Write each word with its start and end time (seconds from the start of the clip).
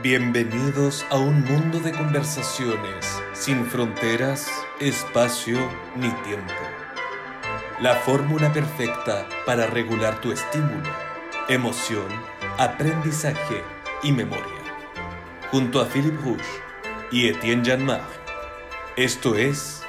Bienvenidos 0.00 1.04
a 1.10 1.16
un 1.16 1.44
mundo 1.44 1.80
de 1.80 1.90
conversaciones 1.90 3.20
sin 3.32 3.66
fronteras, 3.66 4.48
espacio 4.78 5.58
ni 5.96 6.08
tiempo. 6.22 6.52
La 7.80 7.96
fórmula 7.96 8.52
perfecta 8.52 9.28
para 9.44 9.66
regular 9.66 10.20
tu 10.20 10.30
estímulo, 10.30 10.88
emoción, 11.48 12.06
aprendizaje 12.58 13.64
y 14.04 14.12
memoria. 14.12 14.62
Junto 15.50 15.80
a 15.80 15.86
Philip 15.86 16.14
Rouge 16.22 16.44
y 17.10 17.26
Etienne 17.26 17.68
Janmar. 17.68 18.06
Esto 18.94 19.34
es 19.34 19.82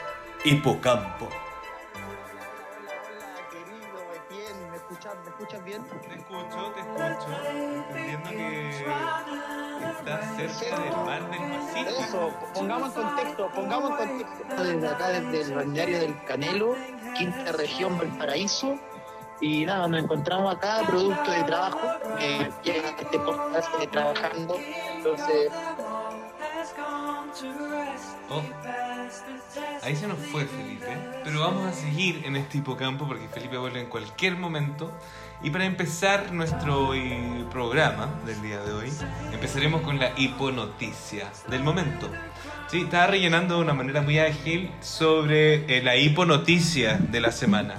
Hipocampo. 0.43 1.29
Región 17.79 17.97
Valparaíso. 17.97 18.75
Y 19.41 19.65
nada, 19.65 19.87
nos 19.87 20.03
encontramos 20.03 20.53
acá, 20.53 20.81
producto 20.85 21.31
de 21.31 21.43
trabajo. 21.43 21.79
Eh, 22.19 22.49
llega 22.61 22.89
este 22.89 23.19
podcast 23.19 23.69
eh, 23.81 23.87
trabajando. 23.87 24.55
Entonces, 24.97 25.51
Oh, 28.29 28.41
ahí 29.89 29.95
se 29.95 30.07
nos 30.07 30.19
fue 30.19 30.45
Felipe. 30.45 30.85
Pero 31.23 31.39
vamos 31.39 31.65
a 31.65 31.73
seguir 31.73 32.21
en 32.23 32.35
este 32.35 32.59
hipocampo 32.59 33.07
porque 33.07 33.27
Felipe 33.27 33.57
vuelve 33.57 33.81
en 33.81 33.87
cualquier 33.87 34.37
momento. 34.37 34.91
Y 35.41 35.49
para 35.49 35.65
empezar 35.65 36.31
nuestro 36.31 36.93
eh, 36.93 37.45
programa 37.51 38.07
del 38.25 38.39
día 38.41 38.59
de 38.59 38.71
hoy, 38.71 38.91
empezaremos 39.33 39.81
con 39.81 39.97
la 39.97 40.11
hiponoticia 40.15 41.31
del 41.49 41.63
momento. 41.63 42.07
Sí, 42.67 42.81
estaba 42.81 43.07
rellenando 43.07 43.55
de 43.55 43.61
una 43.61 43.73
manera 43.73 44.01
muy 44.01 44.19
ágil 44.19 44.69
sobre 44.79 45.65
eh, 45.75 45.81
la 45.81 45.95
hiponoticia 45.95 46.97
de 46.97 47.19
la 47.19 47.31
semana. 47.31 47.75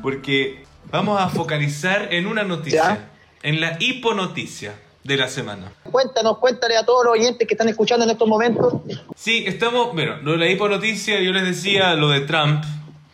Porque 0.00 0.64
vamos 0.90 1.20
a 1.20 1.28
focalizar 1.28 2.08
en 2.14 2.26
una 2.26 2.42
noticia, 2.42 2.82
¿Ya? 2.82 3.10
en 3.42 3.60
la 3.60 3.76
hiponoticia 3.80 4.74
de 5.10 5.16
la 5.16 5.28
semana. 5.28 5.72
cuéntanos, 5.90 6.38
cuéntale 6.38 6.76
a 6.76 6.84
todos 6.84 7.04
los 7.04 7.14
oyentes 7.14 7.46
que 7.46 7.54
están 7.54 7.68
escuchando 7.68 8.04
en 8.04 8.10
estos 8.10 8.28
momentos. 8.28 8.74
Sí, 9.16 9.44
estamos, 9.46 9.92
bueno, 9.92 10.16
lo 10.22 10.36
leí 10.36 10.54
por 10.54 10.70
noticia, 10.70 11.20
yo 11.20 11.32
les 11.32 11.44
decía 11.44 11.94
lo 11.94 12.10
de 12.10 12.20
Trump, 12.20 12.64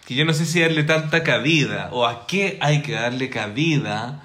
que 0.06 0.14
yo 0.14 0.24
no 0.24 0.34
sé 0.34 0.44
si 0.44 0.60
darle 0.60 0.82
tanta 0.84 1.22
cabida 1.22 1.88
o 1.92 2.06
a 2.06 2.26
qué 2.26 2.58
hay 2.60 2.82
que 2.82 2.92
darle 2.92 3.30
cabida 3.30 4.22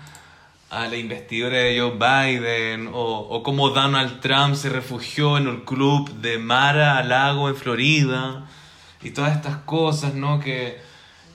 a 0.69 0.87
la 0.87 0.97
investidura 0.97 1.57
de 1.57 1.79
Joe 1.79 1.91
Biden 1.91 2.89
o, 2.93 3.19
o 3.19 3.41
cómo 3.41 3.69
Donald 3.69 4.19
Trump 4.19 4.55
se 4.55 4.69
refugió 4.69 5.37
en 5.37 5.47
el 5.47 5.63
club 5.63 6.11
de 6.15 6.37
Mara 6.37 6.97
a 6.97 7.03
Lago 7.03 7.47
en 7.47 7.55
Florida 7.55 8.47
y 9.01 9.11
todas 9.11 9.35
estas 9.35 9.57
cosas, 9.57 10.13
¿no? 10.13 10.39
Que, 10.39 10.90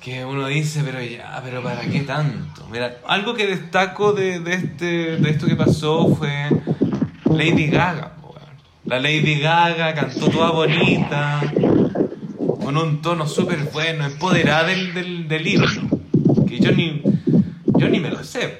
que 0.06 0.24
uno 0.24 0.46
dice, 0.46 0.82
pero 0.84 1.02
ya, 1.02 1.40
pero 1.44 1.64
¿para 1.64 1.80
qué 1.80 2.02
tanto? 2.02 2.64
Mira, 2.70 2.98
algo 3.08 3.34
que 3.34 3.44
destaco 3.48 4.12
de, 4.12 4.38
de, 4.38 4.54
este, 4.54 5.16
de 5.16 5.30
esto 5.30 5.48
que 5.48 5.56
pasó 5.56 6.14
fue 6.14 6.48
Lady 7.24 7.66
Gaga. 7.66 8.12
La 8.84 9.00
Lady 9.00 9.40
Gaga 9.40 9.94
cantó 9.94 10.28
toda 10.28 10.52
bonita, 10.52 11.40
con 12.62 12.76
un 12.76 13.02
tono 13.02 13.26
súper 13.26 13.58
bueno, 13.72 14.06
empoderada 14.06 14.68
del, 14.68 14.94
del, 14.94 15.26
del 15.26 15.42
que 16.48 16.60
yo 16.60 16.70
ni, 16.70 17.02
yo 17.76 17.88
ni 17.88 17.98
me 17.98 18.08
lo 18.10 18.22
sé. 18.22 18.58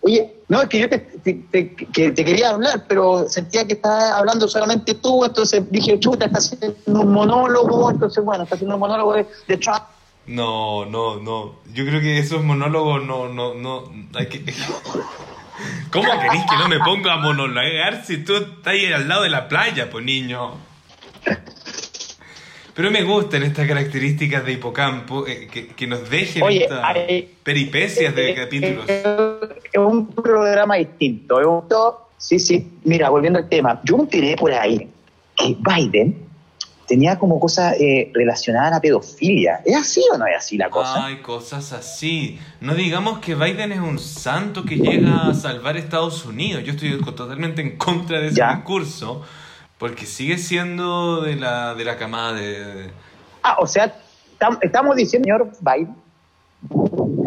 Oye, 0.00 0.32
no, 0.48 0.62
es 0.62 0.68
que 0.70 0.78
yo 0.80 0.88
te, 0.88 0.98
te- 0.98 1.42
te- 1.50 1.74
que 1.74 2.10
te 2.12 2.24
quería 2.24 2.48
hablar, 2.52 2.86
pero 2.88 3.28
sentía 3.28 3.66
que 3.66 3.74
estabas 3.74 4.12
hablando 4.12 4.48
solamente 4.48 4.94
tú, 4.94 5.26
entonces 5.26 5.62
dije, 5.70 6.00
chuta, 6.00 6.24
está 6.24 6.38
haciendo 6.38 6.74
un 6.86 7.12
monólogo, 7.12 7.90
entonces 7.90 8.24
bueno, 8.24 8.44
está 8.44 8.54
haciendo 8.54 8.76
un 8.76 8.80
monólogo 8.80 9.12
de, 9.12 9.26
de 9.46 9.56
Trump. 9.58 9.82
No, 10.30 10.84
no, 10.86 11.18
no. 11.20 11.56
Yo 11.74 11.84
creo 11.84 12.00
que 12.00 12.18
esos 12.18 12.42
monólogos 12.44 13.04
no, 13.04 13.28
no, 13.28 13.54
no. 13.54 13.92
Hay 14.14 14.26
que. 14.28 14.44
¿Cómo 15.92 16.08
querés 16.20 16.42
que 16.48 16.56
no 16.56 16.68
me 16.68 16.78
ponga 16.78 17.14
a 17.14 17.16
monologar 17.16 18.04
si 18.04 18.18
tú 18.18 18.36
estás 18.36 18.66
ahí 18.68 18.92
al 18.92 19.08
lado 19.08 19.24
de 19.24 19.28
la 19.30 19.48
playa, 19.48 19.90
pues 19.90 20.04
niño? 20.04 20.52
Pero 22.74 22.90
me 22.92 23.02
gustan 23.02 23.42
estas 23.42 23.66
características 23.66 24.44
de 24.44 24.52
hipocampo 24.52 25.26
eh, 25.26 25.48
que, 25.52 25.66
que 25.68 25.86
nos 25.88 26.08
dejen 26.08 26.44
Oye, 26.44 26.62
estas 26.62 26.80
hay- 26.84 27.34
peripecias 27.42 28.14
de 28.14 28.30
Eh, 28.30 28.34
capítulos. 28.34 28.84
eh, 28.88 29.38
Es 29.72 29.78
un 29.80 30.06
programa 30.14 30.76
distinto. 30.76 31.40
es 31.40 31.46
un- 31.46 31.64
Sí, 32.16 32.38
sí. 32.38 32.68
Mira, 32.84 33.08
volviendo 33.10 33.38
al 33.38 33.48
tema, 33.48 33.80
yo 33.84 33.96
me 33.96 34.02
enteré 34.04 34.36
por 34.36 34.52
ahí 34.52 34.88
que 35.36 35.56
Biden 35.58 36.14
tenía 36.90 37.18
como 37.18 37.38
cosas 37.38 37.76
eh, 37.80 38.10
relacionadas 38.12 38.72
a 38.72 38.74
la 38.74 38.80
pedofilia. 38.80 39.62
¿Es 39.64 39.76
así 39.76 40.02
o 40.12 40.18
no 40.18 40.26
es 40.26 40.36
así 40.36 40.58
la 40.58 40.68
cosa? 40.68 41.06
Hay 41.06 41.18
cosas 41.22 41.72
así. 41.72 42.38
No 42.60 42.74
digamos 42.74 43.20
que 43.20 43.36
Biden 43.36 43.70
es 43.70 43.78
un 43.78 43.98
santo 44.00 44.64
que 44.64 44.74
llega 44.76 45.28
a 45.28 45.34
salvar 45.34 45.76
Estados 45.76 46.24
Unidos. 46.26 46.64
Yo 46.64 46.72
estoy 46.72 47.00
totalmente 47.02 47.62
en 47.62 47.76
contra 47.78 48.18
de 48.20 48.26
ese 48.26 48.36
Ya. 48.36 48.54
discurso. 48.56 49.22
Porque 49.78 50.04
sigue 50.04 50.36
siendo 50.36 51.22
de 51.22 51.36
la, 51.36 51.74
de 51.74 51.84
la 51.84 51.96
camada 51.96 52.34
de, 52.34 52.90
Ah, 53.42 53.56
o 53.60 53.66
sea, 53.66 53.94
tam- 54.38 54.58
estamos 54.60 54.94
diciendo, 54.96 55.24
señor 55.24 55.50
Biden, 55.60 55.94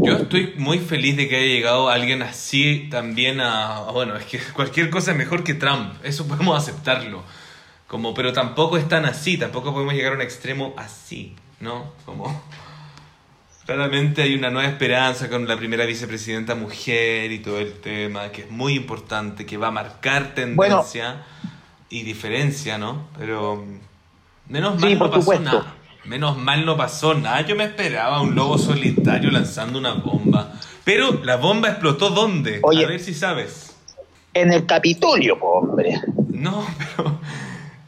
Yo 0.03 0.17
estoy 0.17 0.53
muy 0.57 0.77
feliz 0.79 1.15
de 1.17 1.27
que 1.27 1.37
haya 1.37 1.45
llegado 1.47 1.89
alguien 1.89 2.21
así 2.21 2.89
también 2.91 3.39
a... 3.41 3.85
Bueno, 3.93 4.15
es 4.17 4.25
que 4.25 4.37
cualquier 4.53 4.89
cosa 4.91 5.11
es 5.13 5.17
mejor 5.17 5.43
que 5.43 5.53
Trump. 5.55 5.93
Eso 6.03 6.27
podemos 6.27 6.55
aceptarlo. 6.55 7.23
Como, 7.87 8.13
pero 8.13 8.33
tampoco 8.33 8.77
es 8.77 8.87
tan 8.87 9.05
así. 9.05 9.37
Tampoco 9.37 9.73
podemos 9.73 9.93
llegar 9.93 10.13
a 10.13 10.15
un 10.15 10.21
extremo 10.21 10.73
así, 10.77 11.35
¿no? 11.59 11.91
Como... 12.05 12.41
Claramente 13.65 14.21
hay 14.23 14.35
una 14.35 14.49
nueva 14.49 14.67
esperanza 14.67 15.29
con 15.29 15.47
la 15.47 15.55
primera 15.55 15.85
vicepresidenta 15.85 16.53
mujer 16.53 17.31
y 17.31 17.39
todo 17.39 17.59
el 17.59 17.79
tema, 17.79 18.29
que 18.29 18.41
es 18.41 18.51
muy 18.51 18.73
importante, 18.75 19.45
que 19.45 19.55
va 19.55 19.67
a 19.67 19.71
marcar 19.71 20.33
tendencia 20.35 21.23
y 21.89 22.03
diferencia, 22.03 22.77
¿no? 22.77 23.07
Pero 23.17 23.55
mm, 23.55 24.51
menos 24.51 24.77
mal 24.81 24.89
Sí, 24.89 24.95
no 24.95 25.09
pasó 25.09 25.21
supuesto. 25.21 25.43
nada. 25.45 25.75
Menos 26.03 26.37
mal 26.37 26.65
no 26.65 26.75
pasó 26.75 27.13
nada. 27.13 27.39
Yo 27.41 27.55
me 27.55 27.63
esperaba 27.63 28.21
un 28.21 28.35
lobo 28.35 28.57
solitario 28.57 29.31
lanzando 29.31 29.79
una 29.79 29.93
bomba. 29.93 30.51
Pero 30.83 31.23
la 31.23 31.37
bomba 31.37 31.69
explotó 31.69 32.09
¿dónde? 32.09 32.59
Oye. 32.63 32.83
A 32.83 32.87
ver 32.89 32.99
si 32.99 33.13
sabes. 33.13 33.77
en 34.33 34.51
el 34.51 34.65
Capitolio, 34.65 35.35
hombre. 35.35 36.01
No, 36.27 36.67
pero 36.97 37.12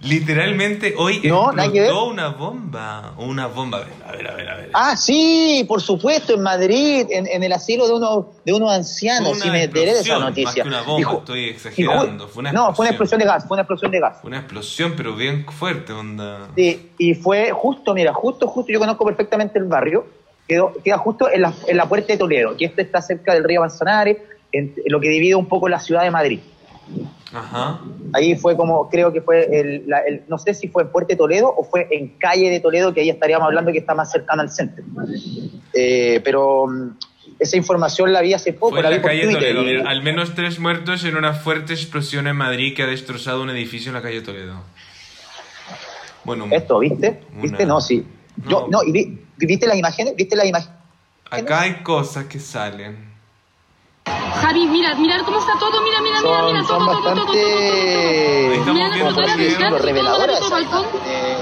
literalmente 0.06 0.94
hoy 0.98 1.20
No, 1.24 1.52
explotó 1.52 2.06
una 2.08 2.30
bomba. 2.30 3.14
Una 3.18 3.48
bomba. 3.48 3.86
A 4.08 4.12
ver, 4.12 4.28
a 4.30 4.34
ver, 4.36 4.50
a 4.50 4.56
ver. 4.56 4.70
Ah, 4.74 4.96
sí, 4.96 5.66
por 5.68 5.82
supuesto, 5.82 6.34
en 6.34 6.42
Madrid, 6.42 7.08
en, 7.10 7.28
en 7.28 7.44
el 7.44 7.52
asilo 7.54 7.88
de 7.88 7.94
unos 7.94 8.26
de 8.46 8.54
unos 8.54 8.72
ancianos, 8.72 9.40
si 9.40 9.50
me 9.50 9.64
enteré 9.64 9.94
de 9.94 10.00
esa 10.02 10.20
noticia. 10.20 10.46
más 10.46 10.56
que 10.56 10.62
una 10.62 10.82
bomba, 10.82 10.98
Dijo- 10.98 11.18
estoy 11.20 11.46
exagerando, 11.50 12.28
fue 12.28 12.42
una 12.42 12.52
no, 12.52 12.74
fue 12.74 12.84
una 12.86 12.92
explosión. 12.92 13.20
de 13.20 13.26
gas, 13.26 13.46
fue 13.48 13.56
una 13.56 13.62
explosión 13.64 13.92
de 13.92 14.00
gas. 14.00 14.18
Fue 14.22 14.28
una 14.30 14.40
explosión, 14.40 14.94
pero 14.96 15.16
bien 15.16 15.46
fuerte, 15.46 15.94
onda. 15.94 16.48
Sí, 16.56 16.92
y 16.98 17.14
fue 17.16 17.52
justo, 17.52 17.94
mira, 17.94 18.14
justo, 18.14 18.48
justo, 18.48 18.72
yo 18.72 18.80
conozco 18.80 19.06
perfectamente 19.06 19.58
el 19.60 19.66
barrio, 19.66 20.06
quedó, 20.48 20.74
queda 20.84 20.98
justo 21.00 21.30
en 21.32 21.42
la, 21.42 21.54
en 21.68 21.78
la 21.78 21.88
puerta 21.90 22.14
de 22.14 22.18
Toledo, 22.18 22.56
que 22.56 22.66
esto 22.66 22.82
está 22.82 23.02
cerca 23.02 23.34
del 23.34 23.44
río 23.44 23.62
Manzanares, 23.62 24.18
en, 24.52 24.74
en 24.78 24.92
lo 24.92 25.00
que 25.00 25.10
divide 25.10 25.36
un 25.36 25.48
poco 25.48 25.68
la 25.68 25.80
ciudad 25.80 26.04
de 26.04 26.12
Madrid. 26.12 26.40
Ajá. 27.36 27.82
Ahí 28.14 28.36
fue 28.36 28.56
como, 28.56 28.90
creo 28.90 29.12
que 29.12 29.22
fue, 29.22 29.46
el, 29.60 29.84
la- 29.88 30.00
el- 30.00 30.24
no 30.28 30.38
sé 30.38 30.54
si 30.54 30.68
fue 30.70 30.84
en 30.84 30.90
Puerto 30.90 31.16
Toledo 31.18 31.54
o 31.56 31.64
fue 31.64 31.88
en 31.92 32.18
Calle 32.18 32.50
de 32.50 32.60
Toledo, 32.60 32.94
que 32.94 33.02
ahí 33.02 33.10
estaríamos 33.10 33.46
hablando 33.46 33.72
que 33.72 33.80
está 33.80 33.94
más 33.94 34.12
cercano 34.12 34.42
al 34.42 34.50
centro. 34.50 34.84
Eh, 35.74 36.22
pero 36.24 36.68
mm, 36.68 36.90
esa 37.40 37.58
información 37.58 38.14
la 38.14 38.22
vi 38.22 38.34
hace 38.34 38.54
poco, 38.54 38.70
Fue 38.72 38.80
en 38.80 38.84
la 38.84 38.90
vi 38.90 38.96
la 38.98 39.02
por 39.02 39.12
calle 39.12 39.24
Twitter. 39.24 39.56
Toledo. 39.56 39.84
y- 39.84 39.88
Al 39.88 40.02
menos 40.04 40.34
tres 40.36 40.60
muertos 40.60 41.04
en 41.04 41.18
una 41.18 41.34
fuerte 41.34 41.74
explosión 41.74 42.28
en 42.28 42.36
Madrid 42.38 42.74
que 42.76 42.84
ha 42.84 42.88
destrozado 42.88 43.44
un 43.44 43.50
edificio 43.50 43.90
en 43.90 43.96
la 43.96 44.02
calle 44.02 44.22
Toledo. 44.22 44.62
Bueno, 46.24 46.48
Esto, 46.52 46.80
¿viste? 46.80 47.20
¿Viste? 47.42 47.66
No, 47.66 47.80
sí. 47.82 48.06
Yo, 48.48 48.68
No. 48.72 48.82
no, 48.82 48.84
y 48.84 48.92
vi- 48.92 49.20
¿viste 49.38 49.68
las 49.68 49.78
imágenes? 49.78 50.16
¿Viste 50.16 50.36
las 50.36 50.46
imágenes? 50.48 50.74
acá 51.30 51.62
hay 51.62 51.74
cosas 51.84 52.26
que 52.26 52.40
salen. 52.40 53.05
Javi, 54.06 54.68
mira, 54.68 54.94
mira 54.96 55.24
cómo 55.24 55.40
está 55.40 55.54
todo, 55.58 55.82
mira, 55.82 56.00
mira, 56.02 56.22
mira, 56.22 56.38
Son, 56.38 56.54
mira, 56.54 56.64
todo, 56.68 56.78
todo, 56.78 57.02
todo, 57.02 57.04
todo, 57.04 57.26
todo, 57.26 57.26
todo, 57.26 58.74
Mira, 58.74 58.90
no, 58.90 59.70
no, 59.72 59.78
reveladoras. 59.80 60.40
todo, 60.40 60.50
balcón. 60.52 60.86
Eh. 61.08 61.38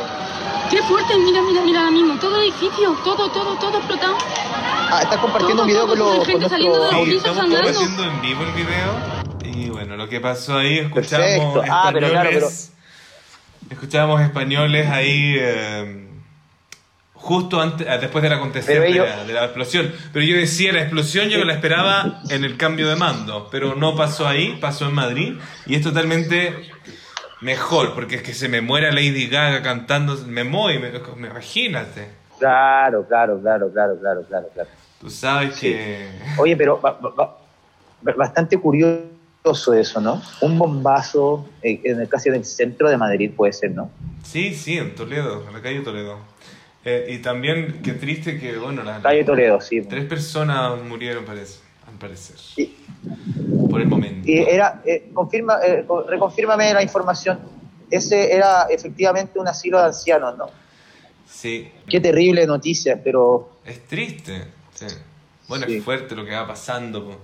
Qué 0.69 0.81
fuerte, 0.83 1.17
mira, 1.17 1.41
mira, 1.41 1.61
mira 1.61 1.79
ahora 1.81 1.91
mismo, 1.91 2.17
todo 2.19 2.37
el 2.37 2.43
edificio, 2.43 2.93
todo, 3.03 3.29
todo, 3.29 3.55
todo 3.57 3.77
explotado. 3.77 4.15
Ah, 4.89 4.99
estás 5.03 5.17
compartiendo 5.17 5.63
un 5.63 5.67
video 5.67 5.87
con, 5.87 5.97
Todo, 5.97 6.15
los, 6.17 6.25
gente 6.25 6.41
con 6.41 6.49
saliendo 6.49 6.85
de 6.85 6.91
los 6.91 7.01
pisos 7.03 7.15
estamos 7.17 7.43
andando. 7.43 7.69
haciendo 7.69 8.03
en 8.05 8.21
vivo 8.21 8.43
el 8.43 8.51
video. 8.53 8.93
Y 9.43 9.69
bueno, 9.69 9.97
lo 9.97 10.07
que 10.07 10.19
pasó 10.21 10.57
ahí, 10.57 10.79
escuchamos 10.79 11.25
Perfecto. 11.25 11.63
Ah, 11.69 11.89
pero 11.93 12.09
claro, 12.09 12.29
españoles. 12.29 12.73
Escuchamos 13.69 14.21
españoles 14.21 14.89
ahí 14.89 15.35
eh, 15.37 16.07
justo 17.23 17.61
antes, 17.61 17.87
ah, 17.89 17.97
después 17.97 18.21
del 18.21 18.33
acontecer 18.33 18.81
Pero 18.81 19.03
de, 19.05 19.09
la, 19.09 19.23
de 19.23 19.33
la 19.33 19.43
explosión. 19.45 19.89
Pero 20.11 20.25
yo 20.25 20.35
decía, 20.35 20.73
la 20.73 20.81
explosión 20.81 21.29
yo 21.29 21.43
la 21.45 21.53
esperaba 21.53 22.21
en 22.29 22.43
el 22.43 22.57
cambio 22.57 22.89
de 22.89 22.97
mando, 22.97 23.47
pero 23.49 23.75
no 23.75 23.95
pasó 23.95 24.27
ahí, 24.27 24.57
pasó 24.59 24.87
en 24.87 24.93
Madrid 24.93 25.35
y 25.65 25.75
es 25.75 25.81
totalmente 25.81 26.53
mejor, 27.41 27.93
porque 27.93 28.15
es 28.15 28.23
que 28.23 28.33
se 28.33 28.49
me 28.49 28.59
muera 28.61 28.91
Lady 28.91 29.27
Gaga 29.27 29.61
cantando, 29.61 30.17
me 30.27 30.43
mueve, 30.43 30.91
me, 30.91 31.15
me- 31.21 31.27
imagínate. 31.29 32.09
Claro, 32.39 33.05
claro, 33.07 33.39
claro, 33.41 33.71
claro, 33.71 33.97
claro, 34.01 34.23
claro, 34.27 34.47
claro. 34.53 34.69
Tú 34.99 35.09
sabes 35.09 35.55
Sí. 35.55 35.67
que... 35.67 36.09
Oye, 36.37 36.57
pero 36.57 36.79
ba- 36.81 36.99
bastante 38.17 38.57
curioso 38.57 39.73
eso, 39.73 40.01
¿no? 40.01 40.21
Un 40.41 40.57
bombazo, 40.57 41.47
eh, 41.61 41.79
en 41.85 42.01
el 42.01 42.09
caso 42.09 42.29
del 42.31 42.43
centro 42.43 42.89
de 42.89 42.97
Madrid 42.97 43.31
puede 43.35 43.53
ser, 43.53 43.71
¿no? 43.71 43.89
Sí, 44.23 44.53
sí, 44.53 44.77
en 44.77 44.93
Toledo, 44.95 45.45
en 45.47 45.53
la 45.53 45.61
calle 45.61 45.79
Toledo. 45.81 46.17
Eh, 46.85 47.13
y 47.15 47.17
también, 47.19 47.79
qué 47.81 47.93
triste 47.93 48.37
que, 48.39 48.57
bueno, 48.57 48.83
las 48.83 49.01
Calle 49.01 49.23
Toledo, 49.23 49.61
sí. 49.61 49.81
tres 49.83 50.05
personas 50.05 50.81
murieron, 50.83 51.23
parece, 51.23 51.59
al 51.87 51.93
parecer, 51.97 52.35
Y, 52.57 52.75
por 53.69 53.79
el 53.79 53.87
momento. 53.87 54.29
y 54.29 54.39
era, 54.39 54.81
eh, 54.85 55.09
confirma, 55.13 55.59
eh, 55.65 55.85
co- 55.87 56.03
reconfírmame 56.03 56.73
la 56.73 56.83
información. 56.83 57.39
Ese 57.89 58.33
era 58.33 58.63
efectivamente 58.69 59.39
un 59.39 59.47
asilo 59.47 59.77
de 59.79 59.85
ancianos, 59.85 60.37
¿no? 60.37 60.47
Sí, 61.25 61.71
Qué 61.87 61.99
terrible 62.01 62.45
noticia, 62.45 62.99
pero 63.01 63.49
es 63.65 63.85
triste. 63.87 64.43
Sí. 64.73 64.85
Bueno, 65.47 65.65
Sí. 65.67 65.77
es 65.77 65.83
fuerte 65.83 66.15
lo 66.15 66.25
que 66.25 66.31
va 66.31 66.47
pasando. 66.47 67.05
po. 67.05 67.17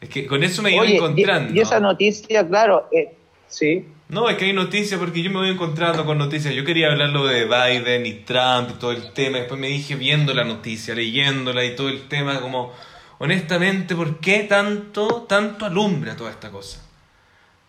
Es 0.00 0.08
que 0.10 0.26
con 0.26 0.42
eso 0.42 0.62
me 0.62 0.72
iba 0.72 0.82
Oye, 0.82 0.92
y- 0.92 0.96
encontrando. 0.96 1.54
Y, 1.54 1.60
esa 1.60 1.80
noticia, 1.80 2.46
claro, 2.46 2.88
eh, 2.92 3.14
sí. 3.48 3.86
No, 4.08 4.28
es 4.28 4.36
que 4.36 4.44
hay 4.44 4.52
noticias 4.52 5.00
porque 5.00 5.20
yo 5.20 5.30
me 5.30 5.38
voy 5.38 5.48
encontrando 5.48 6.04
con 6.04 6.16
noticias. 6.16 6.54
Yo 6.54 6.64
quería 6.64 6.92
hablar 6.92 7.08
lo 7.08 7.26
de 7.26 7.44
Biden 7.44 8.06
y 8.06 8.12
Trump 8.20 8.70
y 8.70 8.74
todo 8.74 8.92
el 8.92 9.12
tema. 9.12 9.38
Después 9.38 9.60
me 9.60 9.66
dije 9.66 9.96
viendo 9.96 10.32
la 10.32 10.44
noticia, 10.44 10.94
leyéndola 10.94 11.64
y 11.64 11.74
todo 11.74 11.88
el 11.88 12.06
tema, 12.06 12.40
como, 12.40 12.72
honestamente, 13.18 13.96
¿por 13.96 14.20
qué 14.20 14.44
tanto, 14.44 15.26
tanto 15.28 15.66
alumbra 15.66 16.14
toda 16.14 16.30
esta 16.30 16.50
cosa? 16.50 16.78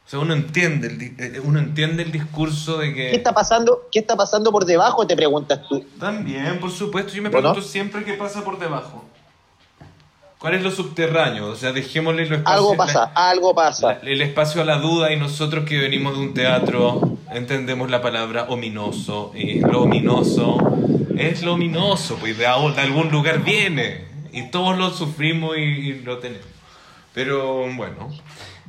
O 0.05 0.09
sea, 0.09 0.19
uno 0.19 0.33
entiende 0.33 0.87
el, 0.87 1.01
eh, 1.19 1.41
uno 1.43 1.59
entiende 1.59 2.03
el 2.03 2.11
discurso 2.11 2.77
de 2.77 2.93
que... 2.93 3.09
¿Qué 3.09 3.17
está 3.17 3.33
pasando? 3.33 3.87
¿Qué 3.91 3.99
está 3.99 4.15
pasando 4.15 4.51
por 4.51 4.63
debajo? 4.63 5.07
Te 5.07 5.15
preguntas 5.15 5.67
tú. 5.67 5.83
También, 5.99 6.59
por 6.59 6.71
supuesto, 6.71 7.13
yo 7.13 7.23
me 7.23 7.31
pregunto 7.31 7.61
siempre 7.61 8.05
qué 8.05 8.13
pasa 8.13 8.45
por 8.45 8.59
debajo. 8.59 9.03
¿Cuál 10.39 10.53
es 10.53 10.61
lo 10.61 10.69
subterráneo? 10.71 11.47
O 11.47 11.55
sea, 11.55 11.71
dejémosle 11.71 12.27
lo 12.27 12.35
espacio, 12.35 12.57
Algo 12.57 12.77
pasa, 12.77 13.11
algo 13.15 13.55
pasa. 13.55 13.99
la- 14.03 14.09
el 14.11 14.21
espacio 14.21 14.61
a 14.61 14.65
la 14.65 14.77
duda 14.77 15.11
y 15.11 15.17
nosotros 15.17 15.65
que 15.65 15.77
venimos 15.79 16.13
de 16.15 16.19
un 16.19 16.33
teatro 16.33 17.17
entendemos 17.33 17.89
la 17.89 18.01
palabra 18.01 18.43
ominoso 18.49 19.31
y 19.35 19.59
lo 19.59 19.81
ominoso 19.83 20.57
es 21.17 21.41
lo 21.41 21.53
ominoso, 21.53 22.17
pues 22.19 22.37
de, 22.37 22.45
algún 22.45 23.09
lugar 23.09 23.43
viene 23.43 24.05
y 24.31 24.43
todos 24.51 24.77
lo 24.77 24.91
sufrimos 24.91 25.57
y, 25.57 25.61
y 25.61 26.01
lo 26.01 26.19
tenemos. 26.19 26.45
Pero 27.15 27.65
bueno, 27.75 28.09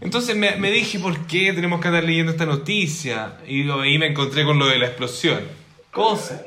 entonces 0.01 0.35
me, 0.37 0.57
me 0.57 0.71
dije 0.71 0.99
por 0.99 1.27
qué 1.27 1.53
tenemos 1.53 1.83
que 1.83 1.89
andar 1.89 2.05
leyendo 2.05 2.33
esta 2.33 2.47
noticia 2.47 3.35
y 3.47 3.69
ahí 3.71 3.99
me 3.99 4.07
encontré 4.07 4.45
con 4.47 4.59
lo 4.59 4.67
de 4.69 4.79
la 4.79 4.87
explosión. 4.87 5.41
Cosa. 5.93 6.41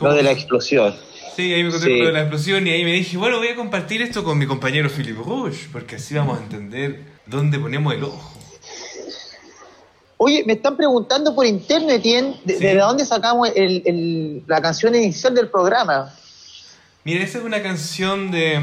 Lo 0.00 0.12
de 0.12 0.22
la 0.22 0.30
explosión. 0.30 0.94
Sí, 1.36 1.52
ahí 1.52 1.62
me 1.62 1.68
encontré 1.68 1.90
Sí. 1.90 1.96
con 1.96 2.00
lo 2.00 2.06
de 2.06 2.12
la 2.12 2.20
explosión 2.20 2.66
y 2.66 2.70
ahí 2.70 2.84
me 2.84 2.92
dije, 2.92 3.16
bueno, 3.16 3.38
voy 3.38 3.48
a 3.48 3.56
compartir 3.56 4.02
esto 4.02 4.22
con 4.22 4.38
mi 4.38 4.46
compañero 4.46 4.88
Philip 4.88 5.16
Rouge, 5.16 5.68
porque 5.72 5.96
así 5.96 6.14
vamos 6.14 6.38
a 6.38 6.42
entender 6.42 7.00
dónde 7.26 7.58
ponemos 7.58 7.92
el 7.94 8.04
ojo. 8.04 8.32
Oye, 10.16 10.44
me 10.46 10.52
están 10.54 10.76
preguntando 10.76 11.34
por 11.34 11.44
internet, 11.44 12.00
Tien, 12.02 12.36
de, 12.44 12.54
Sí. 12.56 12.64
de 12.64 12.76
dónde 12.76 13.04
sacamos 13.04 13.50
el- 13.54 13.82
el- 13.84 14.42
la 14.46 14.62
canción 14.62 14.94
inicial 14.94 15.34
del 15.34 15.48
programa. 15.50 16.14
Mira, 17.04 17.24
esa 17.24 17.38
es 17.38 17.44
una 17.44 17.62
canción 17.62 18.30
de, 18.30 18.60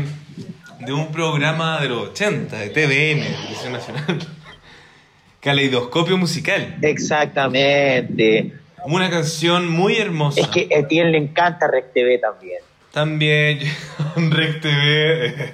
de 0.80 0.94
un 0.94 1.12
programa 1.12 1.80
de 1.82 1.90
los 1.90 2.10
80, 2.10 2.58
de 2.58 2.70
TVN, 2.70 3.22
Televisión 3.36 3.74
Nacional. 3.74 4.28
Caleidoscopio 5.42 6.18
musical. 6.18 6.78
Exactamente. 6.82 8.54
Una 8.86 9.10
canción 9.10 9.70
muy 9.70 9.98
hermosa. 9.98 10.42
Es 10.42 10.48
que 10.48 10.70
a 10.76 10.88
Tien 10.88 11.12
le 11.12 11.18
encanta 11.18 11.68
Rec 11.68 11.94
TV 11.94 12.18
también. 12.18 12.60
También 12.92 13.60
Rec 14.16 14.62
TV. 14.62 15.54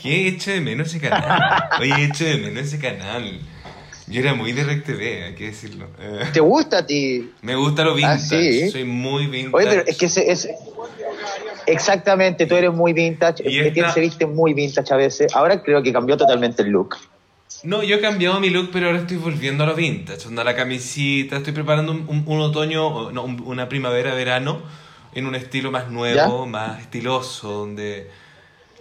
¿Qué 0.00 0.28
echo 0.28 0.52
de 0.52 0.60
menos 0.60 0.88
ese 0.88 1.00
canal? 1.00 1.68
Oye, 1.80 2.04
echo 2.04 2.24
de 2.24 2.36
menos 2.38 2.64
ese 2.66 2.78
canal. 2.78 3.40
Yo 4.08 4.20
era 4.20 4.34
muy 4.34 4.52
de 4.52 4.62
Rec 4.62 4.84
TV, 4.84 5.24
hay 5.24 5.34
que 5.34 5.46
decirlo. 5.46 5.88
Eh, 5.98 6.26
¿Te 6.32 6.38
gusta 6.38 6.78
a 6.78 6.86
ti? 6.86 7.32
me 7.42 7.56
gusta 7.56 7.82
lo 7.84 7.94
vintage. 7.94 8.14
Ah, 8.24 8.28
sí. 8.28 8.70
Soy 8.70 8.84
muy 8.84 9.26
vintage. 9.26 9.56
Oye, 9.56 9.66
pero 9.68 9.82
es 9.84 9.96
que 9.98 10.06
ese- 10.06 10.30
es... 10.30 10.48
Exactamente, 11.66 12.46
tú 12.46 12.54
eres 12.54 12.72
muy 12.72 12.92
vintage. 12.92 13.42
Esta- 13.44 13.92
se 13.92 14.00
viste 14.00 14.26
muy 14.26 14.54
vintage 14.54 14.94
a 14.94 14.96
veces. 14.96 15.34
Ahora 15.34 15.60
creo 15.60 15.82
que 15.82 15.92
cambió 15.92 16.16
totalmente 16.16 16.62
el 16.62 16.68
look. 16.68 16.96
No, 17.62 17.82
yo 17.82 17.96
he 17.96 18.00
cambiado 18.00 18.38
mi 18.40 18.50
look, 18.50 18.70
pero 18.72 18.86
ahora 18.86 19.00
estoy 19.00 19.16
volviendo 19.16 19.64
a 19.64 19.66
lo 19.66 19.74
vintage. 19.74 20.28
Onda 20.28 20.44
la 20.44 20.54
camisita, 20.54 21.38
estoy 21.38 21.52
preparando 21.52 21.92
un, 21.92 22.04
un- 22.08 22.24
un 22.26 22.40
otoño, 22.40 23.10
no, 23.12 23.22
un- 23.24 23.42
una 23.44 23.68
primavera-verano 23.68 24.62
en 25.14 25.26
un 25.26 25.34
estilo 25.34 25.70
más 25.70 25.90
nuevo, 25.90 26.46
más 26.46 26.80
estiloso, 26.80 27.50
donde 27.50 28.10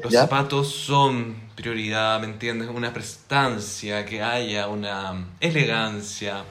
los 0.03 0.11
¿Ya? 0.11 0.21
zapatos 0.21 0.69
son 0.71 1.35
prioridad, 1.55 2.19
¿me 2.19 2.27
entiendes? 2.27 2.69
Una 2.69 2.93
prestancia, 2.93 4.05
que 4.05 4.21
haya 4.21 4.67
una 4.67 5.25
elegancia 5.39 6.43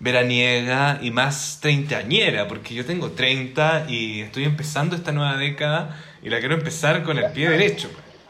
veraniega 0.00 0.98
y 1.02 1.10
más 1.10 1.58
treintañera, 1.60 2.48
porque 2.48 2.74
yo 2.74 2.84
tengo 2.84 3.10
30 3.12 3.86
y 3.88 4.20
estoy 4.20 4.44
empezando 4.44 4.96
esta 4.96 5.12
nueva 5.12 5.36
década 5.36 5.96
y 6.22 6.28
la 6.28 6.40
quiero 6.40 6.54
empezar 6.54 7.02
con 7.04 7.18
el 7.18 7.30
pie 7.32 7.48
derecho, 7.48 7.88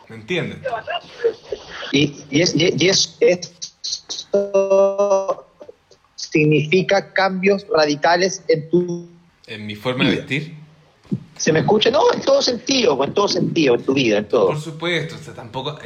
¿me 0.08 0.17
entiendes? 0.17 0.58
Y, 1.93 2.14
y, 2.31 2.43
es, 2.43 2.55
y, 2.55 2.88
es- 2.88 3.17
esto 3.20 4.38
significa 6.17 7.12
cambios 7.12 7.67
radicales 7.75 8.43
en 8.49 8.69
tu... 8.70 9.08
En 9.46 9.67
mi 9.67 9.75
forma 9.76 10.05
de 10.05 10.17
vestir. 10.17 10.55
¿Se 11.37 11.52
me 11.52 11.61
escucha? 11.61 11.90
No, 11.90 12.12
en 12.12 12.20
todo 12.20 12.43
sentido, 12.43 13.02
en 13.02 13.14
todo 13.14 13.29
sentido, 13.29 13.76
en 13.76 13.82
tu 13.85 13.94
vida, 13.94 14.19
en 14.19 14.29
todo. 14.29 14.49
Por 14.49 14.61
supuesto, 14.61 15.14
o 15.14 15.19
sea, 15.19 15.32
tampoco. 15.35 15.79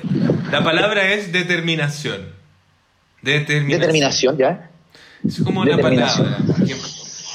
La 0.50 0.64
palabra 0.64 1.12
es 1.12 1.30
determinación. 1.30 2.32
Determinación. 3.20 3.80
Determinación, 3.80 4.38
¿ya? 4.38 4.70
Es 5.24 5.40
como 5.44 5.60
una 5.60 5.78
palabra. 5.78 6.38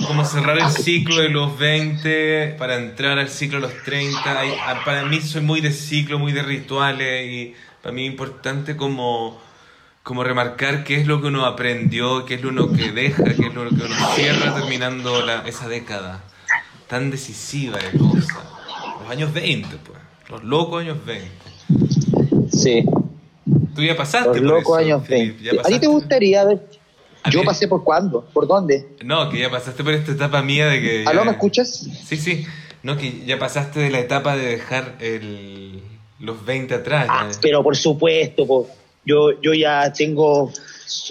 como 0.05 0.25
cerrar 0.25 0.57
el 0.57 0.69
ciclo 0.71 1.21
de 1.21 1.29
los 1.29 1.57
20 1.57 2.55
para 2.59 2.75
entrar 2.75 3.17
al 3.19 3.29
ciclo 3.29 3.61
de 3.61 3.67
los 3.73 3.83
30. 3.83 4.37
Hay- 4.39 4.51
ah, 4.65 4.81
para 4.83 5.05
mí 5.05 5.21
soy 5.21 5.41
muy 5.41 5.61
de 5.61 5.71
ciclo, 5.71 6.19
muy 6.19 6.33
de 6.33 6.43
rituales 6.43 7.25
y 7.31 7.53
para 7.87 7.95
mí 7.95 8.05
es 8.05 8.11
importante 8.11 8.75
como, 8.75 9.39
como 10.03 10.21
remarcar 10.21 10.83
qué 10.83 10.99
es 10.99 11.07
lo 11.07 11.21
que 11.21 11.27
uno 11.27 11.45
aprendió, 11.45 12.25
qué 12.25 12.33
es 12.33 12.41
lo 12.41 12.49
uno 12.49 12.69
que 12.73 12.91
deja, 12.91 13.23
qué 13.23 13.47
es 13.47 13.53
lo 13.53 13.69
que 13.69 13.75
uno 13.75 13.95
cierra 14.13 14.53
terminando 14.55 15.25
la- 15.25 15.47
esa 15.47 15.69
década 15.69 16.21
tan 16.89 17.11
decisiva 17.11 17.77
de 17.77 17.97
cosas. 17.97 18.39
Los 19.01 19.09
años 19.09 19.33
20, 19.33 19.77
pues. 19.77 19.97
Los 20.29 20.43
locos 20.43 20.81
años 20.81 20.97
20. 21.05 21.31
Sí, 22.51 22.83
Tú 23.73 23.81
ya 23.83 23.95
pasaste 23.95 24.27
los 24.27 24.37
por 24.39 24.43
locos 24.43 24.79
eso, 24.81 24.85
años 24.97 25.07
Felipe, 25.07 25.43
20. 25.43 25.55
ya 25.55 25.61
¿A 25.61 25.69
ti 25.71 25.79
te 25.79 25.87
gustaría 25.87 26.43
ver? 26.43 26.67
Yo 27.31 27.39
mí- 27.39 27.45
pasé 27.45 27.69
por 27.69 27.85
cuándo, 27.85 28.25
por 28.33 28.47
dónde. 28.49 28.85
No, 29.01 29.29
que 29.29 29.39
ya 29.39 29.49
pasaste 29.49 29.81
por 29.81 29.93
esta 29.93 30.11
etapa 30.11 30.41
mía 30.41 30.67
de 30.67 30.81
que... 30.81 31.03
¿Aló, 31.07 31.21
ya- 31.21 31.25
me 31.25 31.31
escuchas? 31.31 31.87
Sí, 32.05 32.17
sí. 32.17 32.45
No, 32.83 32.97
que 32.97 33.23
ya 33.25 33.39
pasaste 33.39 33.79
de 33.79 33.91
la 33.91 33.99
etapa 33.99 34.35
de 34.35 34.45
dejar 34.45 34.95
el, 34.99 35.81
los 36.19 36.43
20 36.45 36.73
atrás. 36.73 37.07
Ah, 37.09 37.29
ya. 37.31 37.39
pero 37.41 37.63
por 37.63 37.75
supuesto, 37.75 38.45
po. 38.47 38.67
yo, 39.05 39.39
yo 39.41 39.53
ya 39.53 39.91
tengo, 39.93 40.51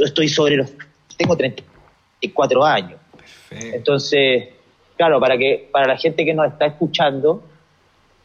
estoy 0.00 0.28
sobre 0.28 0.56
los, 0.56 0.70
tengo 1.16 1.36
34 1.36 2.64
años. 2.64 3.00
Perfecto. 3.16 3.76
Entonces, 3.76 4.48
claro, 4.96 5.20
para 5.20 5.36
que 5.38 5.68
para 5.72 5.86
la 5.86 5.96
gente 5.96 6.24
que 6.24 6.34
nos 6.34 6.46
está 6.48 6.66
escuchando, 6.66 7.42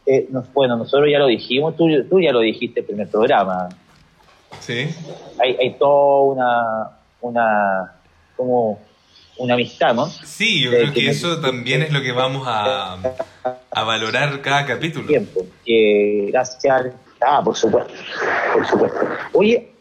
eh, 0.05 0.27
nos- 0.29 0.51
bueno, 0.53 0.75
nosotros 0.77 1.09
ya 1.11 1.19
lo 1.19 1.27
dijimos, 1.27 1.75
tú, 1.77 1.88
tú 2.09 2.19
ya 2.19 2.31
lo 2.31 2.39
dijiste 2.39 2.79
en 2.79 2.83
el 2.83 2.88
primer 2.88 3.07
programa. 3.09 3.69
Sí. 4.59 4.89
Hay, 5.39 5.55
hay 5.59 5.75
toda 5.77 6.23
una, 6.33 6.89
una, 7.21 7.93
como 8.35 8.79
una 9.38 9.53
amistad, 9.53 9.93
¿no? 9.95 10.07
Sí, 10.07 10.61
yo 10.63 10.71
Eh, 10.71 10.75
creo 10.81 10.93
que 10.93 11.00
que- 11.01 11.09
eso 11.09 11.39
también 11.39 11.81
es 11.83 11.91
lo 11.91 12.01
que 12.01 12.11
vamos 12.11 12.43
a, 12.47 12.97
a 13.71 13.83
valorar 13.83 14.41
cada 14.41 14.65
capítulo. 14.65 15.07
Tiempo. 15.07 15.45
Que 15.65 16.29
gracias. 16.31 16.88
Ah, 17.25 17.41
por 17.43 17.55
supuesto. 17.55 17.93
Por 18.53 18.67
supuesto. 18.67 19.00
Oye, 19.33 19.71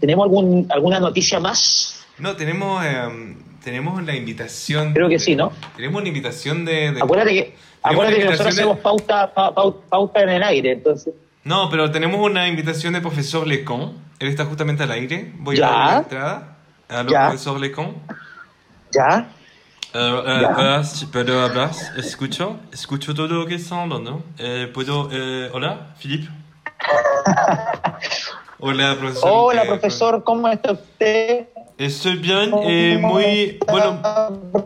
¿tenemos 0.00 0.24
algún, 0.24 0.66
alguna 0.70 1.00
noticia 1.00 1.40
más? 1.40 2.06
No, 2.18 2.36
tenemos, 2.36 2.84
eh, 2.84 3.36
tenemos 3.62 4.02
la 4.04 4.14
invitación... 4.14 4.92
Creo 4.92 5.08
que 5.08 5.14
de- 5.14 5.20
sí, 5.20 5.34
¿no? 5.36 5.52
Tenemos 5.76 6.00
una 6.00 6.08
invitación 6.08 6.64
de... 6.64 6.92
de- 6.92 7.00
Acuérdate 7.02 7.30
que, 7.32 7.54
acuérdate 7.82 8.18
que 8.18 8.24
nosotros 8.26 8.54
invitación 8.58 8.70
hacemos 8.70 8.78
pauta, 8.80 9.32
pa- 9.34 9.54
pau- 9.54 9.80
pauta 9.88 10.20
en 10.22 10.28
el 10.28 10.42
aire, 10.42 10.72
entonces. 10.72 11.14
No, 11.44 11.68
pero 11.70 11.90
tenemos 11.90 12.20
una 12.20 12.46
invitación 12.48 12.92
de 12.94 13.00
profesor 13.00 13.46
Lecon. 13.46 13.94
Él 14.18 14.28
está 14.28 14.44
justamente 14.44 14.82
al 14.84 14.90
aire. 14.92 15.32
Voy 15.38 15.56
Ya. 15.56 15.66
a 15.66 15.70
dar 15.70 15.92
la 15.92 15.98
entrada. 15.98 16.56
Aló, 16.88 17.10
Ya. 17.10 17.26
profesor 17.28 17.58
Lecon. 17.60 17.94
¿Ya? 18.92 19.28
Eh, 19.96 20.22
eh, 20.26 20.82
¿puedo 21.12 21.40
hablar? 21.42 21.70
¿Escucho? 21.96 22.58
¿Escucho 22.72 23.14
todo 23.14 23.28
lo 23.28 23.46
que 23.46 23.54
está 23.54 23.80
hablando? 23.82 24.24
Eh, 24.38 24.68
¿Puedo? 24.74 25.08
eh, 25.12 25.50
hola, 25.52 25.94
Philippe. 25.98 26.28
Hola, 28.58 28.96
profesor. 28.98 29.30
Hola, 29.32 29.62
Eh, 29.62 29.66
profesor, 29.68 30.24
¿cómo 30.24 30.48
está 30.48 30.72
usted? 30.72 31.48
Estoy 31.78 32.16
bien, 32.16 32.50
eh, 32.62 32.98
muy... 33.00 33.58
Bueno, 33.70 34.00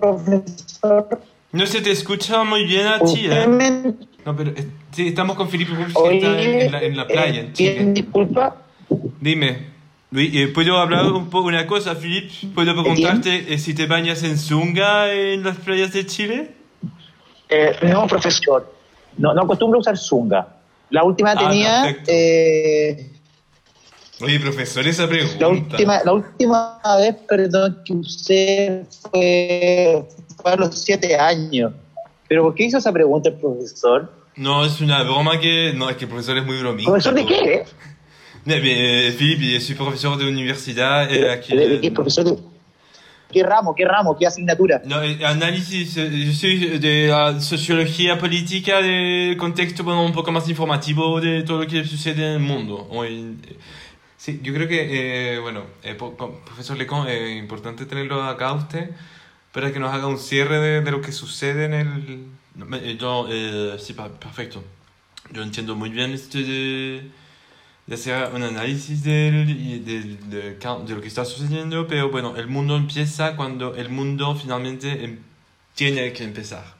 profesor. 0.00 1.20
no 1.52 1.66
se 1.66 1.80
te 1.82 1.90
escucha 1.90 2.44
muy 2.44 2.64
bien 2.64 2.86
a 2.86 3.00
ti, 3.00 3.26
¿eh? 3.28 3.46
me- 3.46 3.94
No, 4.24 4.36
pero 4.36 4.50
eh, 4.50 4.66
sí, 4.92 5.08
estamos 5.08 5.36
con 5.36 5.48
Felipe 5.48 5.72
que 5.76 5.82
está 5.92 6.08
en, 6.10 6.60
en 6.60 6.72
la, 6.72 6.82
en 6.82 6.96
la 6.96 7.06
playa, 7.06 7.40
eh, 7.40 7.44
en 7.46 7.52
¿quién 7.52 7.74
Chile. 7.78 7.92
disculpa? 7.92 8.56
Dime. 9.20 9.77
Oui, 10.10 10.30
eh, 10.34 10.48
¿Puedo 10.48 10.78
hablar 10.78 11.04
un 11.12 11.28
poco 11.28 11.48
una 11.48 11.66
cosa, 11.66 11.94
Philippe? 11.94 12.32
¿Puedo 12.54 12.72
preguntarte 12.74 13.52
eh, 13.52 13.58
si 13.58 13.74
te 13.74 13.86
bañas 13.86 14.22
en 14.22 14.38
Zunga 14.38 15.12
en 15.12 15.42
las 15.44 15.56
playas 15.58 15.92
de 15.92 16.06
Chile? 16.06 16.54
Eh, 17.50 17.76
no, 17.82 18.06
profesor. 18.06 18.72
No, 19.18 19.34
no 19.34 19.42
acostumbro 19.42 19.80
usar 19.80 19.96
zunga. 19.98 20.46
La 20.90 21.02
última 21.04 21.32
Ah, 21.32 21.36
tenía. 21.48 21.96
eh, 22.06 23.10
Oye, 24.20 24.40
profesor, 24.40 24.86
esa 24.86 25.06
pregunta. 25.08 25.38
la, 25.40 25.48
última, 25.48 26.00
la 26.04 26.12
última 26.12 26.80
vez, 26.98 27.14
perdón, 27.28 27.82
que 27.84 27.92
usé 27.92 28.86
fue, 29.10 30.04
fue 30.40 30.52
a 30.52 30.56
los 30.56 30.74
siete 30.78 31.16
años. 31.16 31.72
¿Pero 32.28 32.42
por 32.44 32.54
qué 32.54 32.64
hizo 32.64 32.78
esa 32.78 32.92
pregunta 32.92 33.28
el 33.28 33.36
profesor? 33.36 34.12
No, 34.36 34.64
es 34.64 34.80
una 34.80 35.02
broma 35.02 35.38
que... 35.40 35.72
No, 35.74 35.88
es 35.90 35.96
que 35.96 36.04
el 36.04 36.10
profesor 36.10 36.38
es 36.38 36.46
muy 36.46 36.58
bromista. 36.58 36.90
¿Profesor 36.90 37.14
de 37.14 37.26
qué? 37.26 37.64
Mais, 38.48 38.60
mais, 38.62 39.10
Philippe, 39.12 39.42
je 39.42 39.58
suis 39.60 39.74
professeur 39.74 40.16
de 40.16 40.24
universidad 40.24 41.12
eh, 41.12 41.28
aquí. 41.30 41.54
¿De, 41.54 41.68
de 41.68 41.80
qué, 41.80 41.90
profesor? 41.90 42.24
de- 42.24 42.38
¿Qué 43.30 43.42
ramo? 43.42 43.74
¿Qué 43.74 43.84
ramo? 43.84 44.16
¿Qué 44.16 44.26
asignatura? 44.26 44.80
No, 44.86 45.02
eh, 45.02 45.18
análisis, 45.22 45.98
eh, 45.98 46.08
yo 46.26 46.32
soy 46.32 46.78
de 46.78 47.08
la 47.08 47.38
sociología 47.40 48.16
política 48.18 48.80
del 48.80 49.36
contexto 49.36 49.84
bueno, 49.84 50.02
un 50.02 50.12
poco 50.14 50.32
más 50.32 50.48
informativo 50.48 51.20
de 51.20 51.42
todo 51.42 51.60
lo 51.60 51.66
que 51.66 51.84
sucede 51.84 52.24
en 52.24 52.32
el 52.32 52.38
mundo. 52.40 52.86
Hoy, 52.90 53.36
eh, 53.46 53.56
Sí, 54.16 54.40
yo 54.42 54.52
creo 54.54 54.66
que, 54.66 55.34
eh, 55.34 55.38
bueno, 55.38 55.62
eh, 55.84 55.94
profesor 55.94 56.76
Lecon, 56.76 57.06
es 57.06 57.36
importante 57.38 57.84
tenerlo 57.86 58.24
acá 58.24 58.48
a 58.48 58.54
usted 58.54 58.90
para 59.52 59.70
que 59.72 59.78
nos 59.78 59.92
haga 59.94 60.06
un 60.08 60.18
cierre 60.18 60.58
de, 60.58 60.80
de 60.80 60.90
lo 60.90 61.00
que 61.00 61.12
sucede 61.12 61.66
en 61.66 61.74
el... 61.74 62.24
eh, 62.82 62.96
yo, 62.98 63.28
eh, 63.30 63.76
sí, 63.78 63.92
perfecto. 63.94 64.64
Yo 65.32 65.42
entiendo 65.42 65.76
muy 65.76 65.90
bien 65.90 66.12
esto 66.12 66.38
de, 66.38 67.02
de 67.88 67.94
hacer 67.94 68.30
un 68.34 68.42
análisis 68.42 69.02
del, 69.02 69.48
y 69.50 69.78
del- 69.80 70.30
de, 70.30 70.54
de 70.54 70.94
lo 70.94 71.00
que 71.00 71.08
está 71.08 71.24
sucediendo, 71.24 71.86
pero 71.88 72.10
bueno, 72.10 72.36
el 72.36 72.46
mundo 72.46 72.76
empieza 72.76 73.34
cuando 73.34 73.74
el 73.74 73.88
mundo 73.88 74.36
finalmente 74.36 75.04
em- 75.04 75.18
tiene 75.74 76.12
que 76.12 76.22
empezar. 76.22 76.76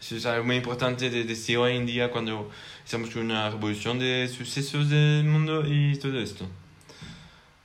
Eso 0.00 0.16
es 0.16 0.24
algo 0.26 0.44
muy 0.44 0.56
importante 0.56 1.10
de 1.10 1.24
decir 1.24 1.58
hoy 1.58 1.76
en 1.76 1.84
día 1.86 2.10
cuando 2.10 2.50
estamos 2.84 3.10
con 3.10 3.22
una 3.22 3.50
revolución 3.50 3.98
de 3.98 4.26
sucesos 4.28 4.88
del 4.88 5.24
mundo 5.24 5.64
y 5.66 5.96
todo 5.98 6.18
esto. 6.18 6.46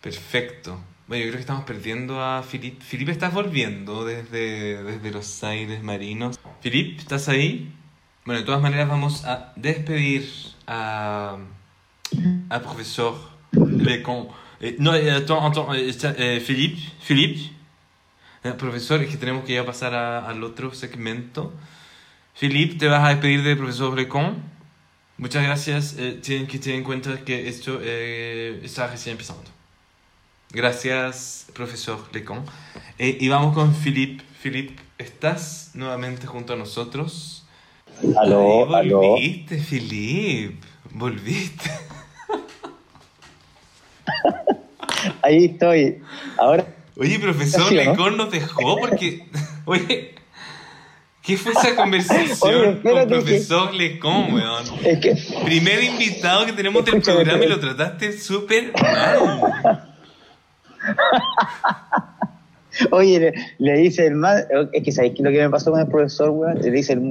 Perfecto. 0.01 0.79
Bueno, 1.07 1.23
yo 1.23 1.29
creo 1.29 1.37
que 1.37 1.41
estamos 1.41 1.63
perdiendo 1.65 2.21
a 2.21 2.43
Filipe. 2.43 2.83
Filipe, 2.83 3.11
¿estás 3.11 3.33
volviendo 3.33 4.03
desde, 4.05 4.83
desde 4.83 5.11
los 5.11 5.43
aires 5.43 5.83
marinos? 5.83 6.39
Filipe, 6.61 6.99
¿estás 7.01 7.29
ahí? 7.29 7.71
Bueno, 8.25 8.39
de 8.41 8.45
todas 8.45 8.61
maneras 8.61 8.87
vamos 8.89 9.25
a 9.25 9.53
despedir 9.55 10.27
a, 10.65 11.37
al 12.50 12.62
profesor 12.62 13.15
Lecon. 13.51 14.27
Eh, 14.60 14.75
no, 14.79 14.96
eh, 14.96 15.12
attends, 15.12 15.58
attends, 15.60 16.03
eh, 16.17 16.43
Philippe, 16.46 16.82
Philippe, 17.05 17.51
Profesor, 18.58 19.01
es 19.01 19.10
que 19.10 19.15
tenemos 19.15 19.46
que 19.46 19.53
ya 19.53 19.65
pasar 19.65 19.93
a- 19.96 20.27
al 20.27 20.43
otro 20.43 20.74
segmento. 20.74 21.53
Filipe, 22.34 22.75
te 22.75 22.88
vas 22.88 23.03
a 23.05 23.10
despedir 23.10 23.41
del 23.43 23.58
profesor 23.58 23.96
Lecon. 23.96 24.36
muchas 25.17 25.43
gracias. 25.43 25.96
Eh, 25.98 26.20
tienen 26.22 26.48
que 26.48 26.60
tener 26.60 26.79
en 26.79 26.84
cuenta 26.84 27.24
que 27.24 27.48
esto 27.48 27.79
eh, 27.82 28.60
está 28.63 28.88
recién 28.88 29.13
empezando. 29.13 29.43
Gracias, 30.51 31.48
profesor 31.53 32.00
Lecon. 32.12 32.43
Eh, 33.00 33.17
y 33.22 33.27
vamos 33.29 33.53
con 33.53 33.74
Filipe. 33.74 34.24
Filipe, 34.41 34.75
¿estás 34.98 35.72
nuevamente 35.74 36.27
junto 36.27 36.53
a 36.53 36.55
nosotros? 36.58 37.46
Aló, 38.20 38.75
Ahí 38.75 38.88
aló. 38.88 39.00
volviste, 39.00 39.58
Filipe. 39.60 40.58
Volviste. 40.91 41.72
Ahí 45.21 45.45
estoy. 45.45 45.99
Ahora, 46.37 46.65
Oye, 46.97 47.17
profesor 47.19 47.69
Sí, 47.69 47.75
¿no? 47.75 47.81
Lecon 47.91 48.17
nos 48.17 48.31
dejó 48.31 48.77
porque... 48.77 49.25
Oye, 49.65 50.13
¿qué 51.21 51.37
fue 51.37 51.53
esa 51.53 51.75
conversación 51.75 52.37
Oye, 52.41 52.63
con 52.63 52.69
espérate 52.75 53.07
que- 53.07 53.15
profesor 53.21 53.73
Lecon, 53.73 54.33
weón? 54.33 54.63
es 54.83 54.99
que. 54.99 55.15
Primer 55.45 55.83
invitado 55.83 56.45
que 56.45 56.53
tenemos 56.53 56.85
del 56.85 57.01
programa 57.01 57.43
y 57.43 57.47
lo 57.47 57.59
trataste 57.59 58.13
súper 58.17 58.73
mal. 58.81 59.89
Oye, 62.91 63.19
le, 63.19 63.33
le 63.59 63.77
dice 63.77 64.07
el 64.07 64.15
más. 64.15 64.45
Es 64.73 64.83
que 64.83 65.13
que 65.13 65.23
lo 65.23 65.31
que 65.31 65.39
me 65.41 65.49
pasó 65.49 65.71
con 65.71 65.79
el 65.79 65.87
profesor, 65.87 66.29
weón. 66.31 66.59
Le 66.61 66.71
dice 66.71 66.93
el. 66.93 67.01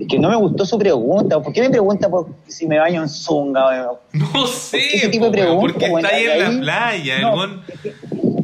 Es 0.00 0.08
que 0.08 0.18
no 0.18 0.28
me 0.28 0.36
gustó 0.36 0.64
su 0.64 0.78
pregunta. 0.78 1.40
¿Por 1.40 1.52
qué 1.52 1.62
me 1.62 1.70
pregunta 1.70 2.08
por 2.08 2.28
si 2.46 2.66
me 2.66 2.78
baño 2.78 3.02
en 3.02 3.08
zunga? 3.08 3.90
No 4.12 4.46
sé, 4.46 4.96
Ese 4.96 5.08
tipo 5.08 5.26
de 5.26 5.32
preguntas, 5.32 5.72
porque 5.72 5.86
está 5.86 6.08
ahí 6.08 6.24
en 6.24 6.54
la 6.56 6.60
playa. 6.60 7.16
el 7.16 7.22
no, 7.22 7.62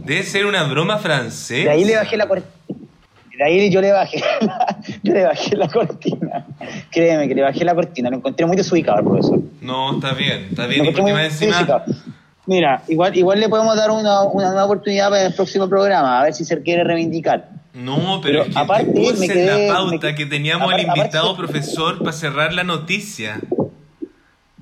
Debe 0.05 0.23
ser 0.23 0.47
una 0.47 0.65
broma 0.65 0.99
francesa. 0.99 1.65
De 1.65 1.71
ahí 1.71 1.85
le 1.85 1.97
bajé 1.97 2.17
la 2.17 2.27
cortina. 2.27 2.53
De 3.37 3.45
ahí 3.45 3.71
yo 3.71 3.81
le 3.81 3.93
bajé 3.93 4.21
la, 4.41 4.79
yo 5.03 5.15
le 5.15 5.25
bajé 5.25 5.57
la 5.57 5.69
cortina. 5.69 6.47
Créeme 6.91 7.29
que 7.29 7.35
le 7.35 7.43
bajé 7.43 7.65
la 7.65 7.75
cortina. 7.75 8.11
Lo 8.11 8.17
encontré 8.17 8.47
muy 8.47 8.57
desubicado 8.57 8.99
al 8.99 9.05
profesor. 9.05 9.41
No, 9.61 9.95
está 9.95 10.13
bien, 10.15 10.49
está 10.51 10.63
Lo 10.63 10.69
bien. 10.69 10.85
Y 10.85 10.89
encontré 10.89 11.13
muy 11.13 11.23
encima... 11.23 11.85
Mira, 12.47 12.83
igual, 12.89 13.15
igual 13.15 13.41
le 13.41 13.49
podemos 13.51 13.77
dar 13.77 13.91
una, 13.91 14.23
una 14.23 14.47
nueva 14.47 14.65
oportunidad 14.65 15.11
para 15.11 15.27
el 15.27 15.35
próximo 15.35 15.69
programa, 15.69 16.19
a 16.19 16.25
ver 16.25 16.33
si 16.33 16.47
se 16.47 16.63
quiere 16.63 16.83
reivindicar. 16.83 17.47
No, 17.79 18.21
pero, 18.23 18.41
Pero 18.41 18.43
es 18.43 18.49
que 18.55 18.59
aparte, 18.59 18.85
te 18.93 19.01
puse 19.01 19.19
me 19.21 19.27
en 19.27 19.33
quedé- 19.33 19.69
la 19.69 19.75
pauta 19.75 20.07
me- 20.09 20.15
que 20.15 20.27
teníamos 20.27 20.69
aparte- 20.73 20.91
al 20.91 20.97
invitado 20.99 21.31
aparte- 21.33 21.53
profesor 21.53 21.99
para 21.99 22.13
cerrar 22.13 22.53
la 22.53 22.65
noticia. 22.65 23.41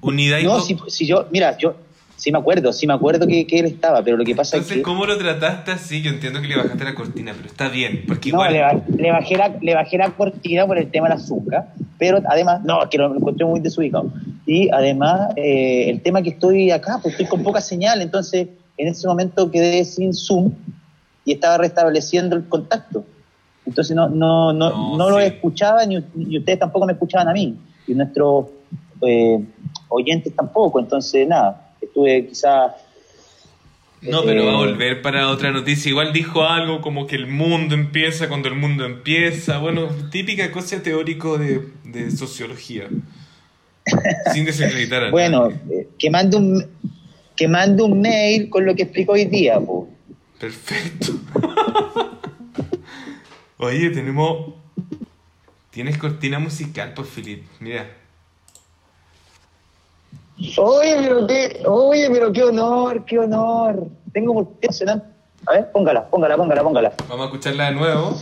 Unidad 0.02 0.38
y 0.38 0.44
No, 0.44 0.60
si, 0.60 0.76
si 0.88 1.06
yo, 1.06 1.26
mira, 1.32 1.56
yo 1.58 1.74
sí 2.16 2.30
me 2.30 2.38
acuerdo, 2.38 2.72
sí 2.72 2.86
me 2.86 2.92
acuerdo 2.94 3.26
que, 3.26 3.46
que 3.46 3.58
él 3.58 3.66
estaba, 3.66 4.02
pero 4.02 4.16
lo 4.16 4.24
que 4.24 4.34
pasa 4.34 4.56
Entonces, 4.56 4.76
es 4.76 4.76
que... 4.78 4.82
¿cómo 4.82 5.04
lo 5.06 5.16
trataste 5.18 5.70
así? 5.72 6.02
Yo 6.02 6.10
entiendo 6.10 6.40
que 6.40 6.48
le 6.48 6.56
bajaste 6.56 6.84
la 6.84 6.94
cortina, 6.94 7.32
pero 7.36 7.48
está 7.48 7.68
bien, 7.68 8.04
porque 8.06 8.30
No, 8.30 8.36
igual... 8.38 8.52
le, 8.52 8.60
ba- 8.60 8.82
le 8.96 9.10
bajé 9.10 9.36
la, 9.36 9.48
le 9.60 9.74
bajé 9.74 9.98
la 9.98 10.10
cortina 10.10 10.66
por 10.66 10.78
el 10.78 10.90
tema 10.90 11.08
del 11.08 11.18
azúcar, 11.18 11.72
pero 11.98 12.20
además, 12.28 12.62
no, 12.64 12.82
es 12.82 12.88
que 12.90 12.98
lo 12.98 13.14
encontré 13.16 13.44
muy 13.46 13.60
desubicado. 13.60 14.12
Y 14.46 14.68
además, 14.70 15.30
eh, 15.36 15.86
el 15.90 16.00
tema 16.02 16.22
que 16.22 16.30
estoy 16.30 16.70
acá, 16.70 17.00
pues 17.02 17.14
estoy 17.14 17.26
con 17.26 17.42
poca 17.42 17.60
señal, 17.60 18.00
entonces 18.02 18.48
en 18.78 18.88
ese 18.88 19.06
momento 19.08 19.50
quedé 19.50 19.84
sin 19.84 20.12
Zoom 20.14 20.52
y 21.26 21.32
estaba 21.32 21.58
restableciendo 21.58 22.34
el 22.36 22.48
contacto. 22.48 23.04
Entonces 23.66 23.94
no, 23.94 24.08
no, 24.08 24.52
no, 24.54 24.70
No, 24.70 24.96
no 24.96 25.10
lo 25.10 25.18
escuchaba 25.20 25.84
ni, 25.84 26.02
ni 26.14 26.38
ustedes 26.38 26.58
tampoco 26.60 26.86
me 26.86 26.92
escuchaban 26.94 27.28
a 27.28 27.32
mí, 27.34 27.54
y 27.86 27.94
nuestros 27.94 28.46
eh, 29.02 29.38
oyentes 29.88 30.34
tampoco, 30.34 30.80
entonces 30.80 31.28
nada, 31.28 31.70
estuve 31.80 32.26
quizás... 32.28 32.72
No, 34.02 34.22
pero 34.22 34.44
va 34.44 34.52
a 34.52 34.54
Eh, 34.54 34.56
volver 34.58 35.02
para 35.02 35.28
otra 35.30 35.50
noticia. 35.50 35.88
Igual 35.88 36.12
dijo 36.12 36.44
algo 36.44 36.80
como 36.80 37.06
que 37.08 37.16
el 37.16 37.26
mundo 37.26 37.74
empieza 37.74 38.28
cuando 38.28 38.46
el 38.48 38.54
mundo 38.54 38.84
empieza. 38.84 39.58
Bueno, 39.58 39.88
típica 40.12 40.52
cosa 40.52 40.80
teórico 40.82 41.38
de, 41.38 41.62
de 41.82 42.10
sociología. 42.12 42.88
Sin 44.32 44.44
desacreditar 44.44 45.04
a 45.04 45.10
Bueno, 45.10 45.48
nadie. 45.50 45.60
eh, 45.70 45.88
que 45.98 46.10
mande 46.10 46.36
un 46.36 46.64
que 47.34 47.48
mande 47.48 47.82
un 47.82 48.00
mail 48.00 48.48
con 48.48 48.64
lo 48.64 48.74
que 48.74 48.84
explico 48.84 49.12
hoy 49.12 49.24
día, 49.26 49.58
po. 49.60 49.88
Perfecto. 50.38 51.12
Oye, 53.58 53.90
tenemos... 53.90 54.54
Tienes 55.70 55.98
cortina 55.98 56.38
musical, 56.38 56.94
por 56.94 57.04
Filip. 57.04 57.44
Mira. 57.60 57.86
Oye, 60.58 60.96
pero 61.00 61.26
qué, 61.26 61.62
oye, 61.66 62.08
pero 62.10 62.32
qué 62.32 62.44
honor, 62.44 63.04
qué 63.04 63.18
honor. 63.18 63.86
Tengo 64.12 64.52
sonar. 64.70 65.02
A 65.46 65.52
ver, 65.52 65.72
póngala, 65.72 66.08
póngala, 66.08 66.36
póngala, 66.36 66.62
póngala. 66.62 66.92
Vamos 67.08 67.20
a 67.20 67.24
escucharla 67.26 67.66
de 67.66 67.72
nuevo. 67.72 68.16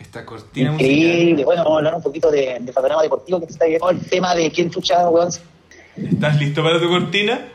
Esta 0.00 0.24
cortina 0.24 0.72
Increíble. 0.72 1.44
Bueno, 1.44 1.62
vamos 1.62 1.76
a 1.76 1.78
hablar 1.78 1.94
un 1.96 2.02
poquito 2.02 2.30
de, 2.30 2.58
de 2.60 2.72
panorama 2.72 3.02
deportivo 3.02 3.40
que 3.40 3.46
está 3.46 3.66
llegando 3.66 3.90
el 3.90 4.08
tema 4.08 4.34
de 4.34 4.50
quién 4.50 4.70
chucha, 4.70 5.08
weón. 5.08 5.30
musical. 5.30 5.48
¿Estás 5.96 6.40
listo 6.40 6.62
para 6.62 6.80
tu 6.80 6.88
cortina? 6.88 7.48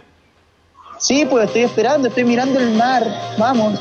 Sí, 0.99 1.25
pues 1.29 1.45
estoy 1.45 1.61
esperando, 1.61 2.09
estoy 2.09 2.25
mirando 2.25 2.59
el 2.59 2.71
mar. 2.71 3.07
Vamos. 3.37 3.79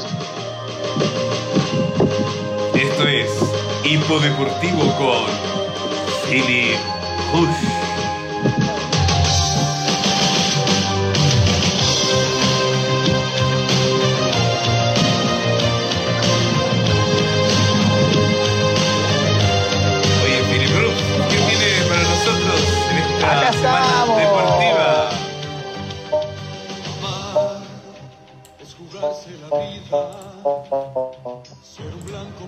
Esto 2.75 3.09
es 3.09 3.29
Hipo 3.83 4.21
Deportivo 4.21 4.83
con 4.97 5.27
Philip 6.31 6.79
Hush. 7.35 7.49
Oye, 20.23 20.43
Philip 20.53 20.71
Hush, 20.71 21.29
¿qué 21.31 21.37
tiene 21.37 21.89
para 21.89 22.03
nosotros 22.03 22.61
en 22.93 22.99
esta 22.99 23.41
Acá 23.41 23.49
estamos. 23.49 24.18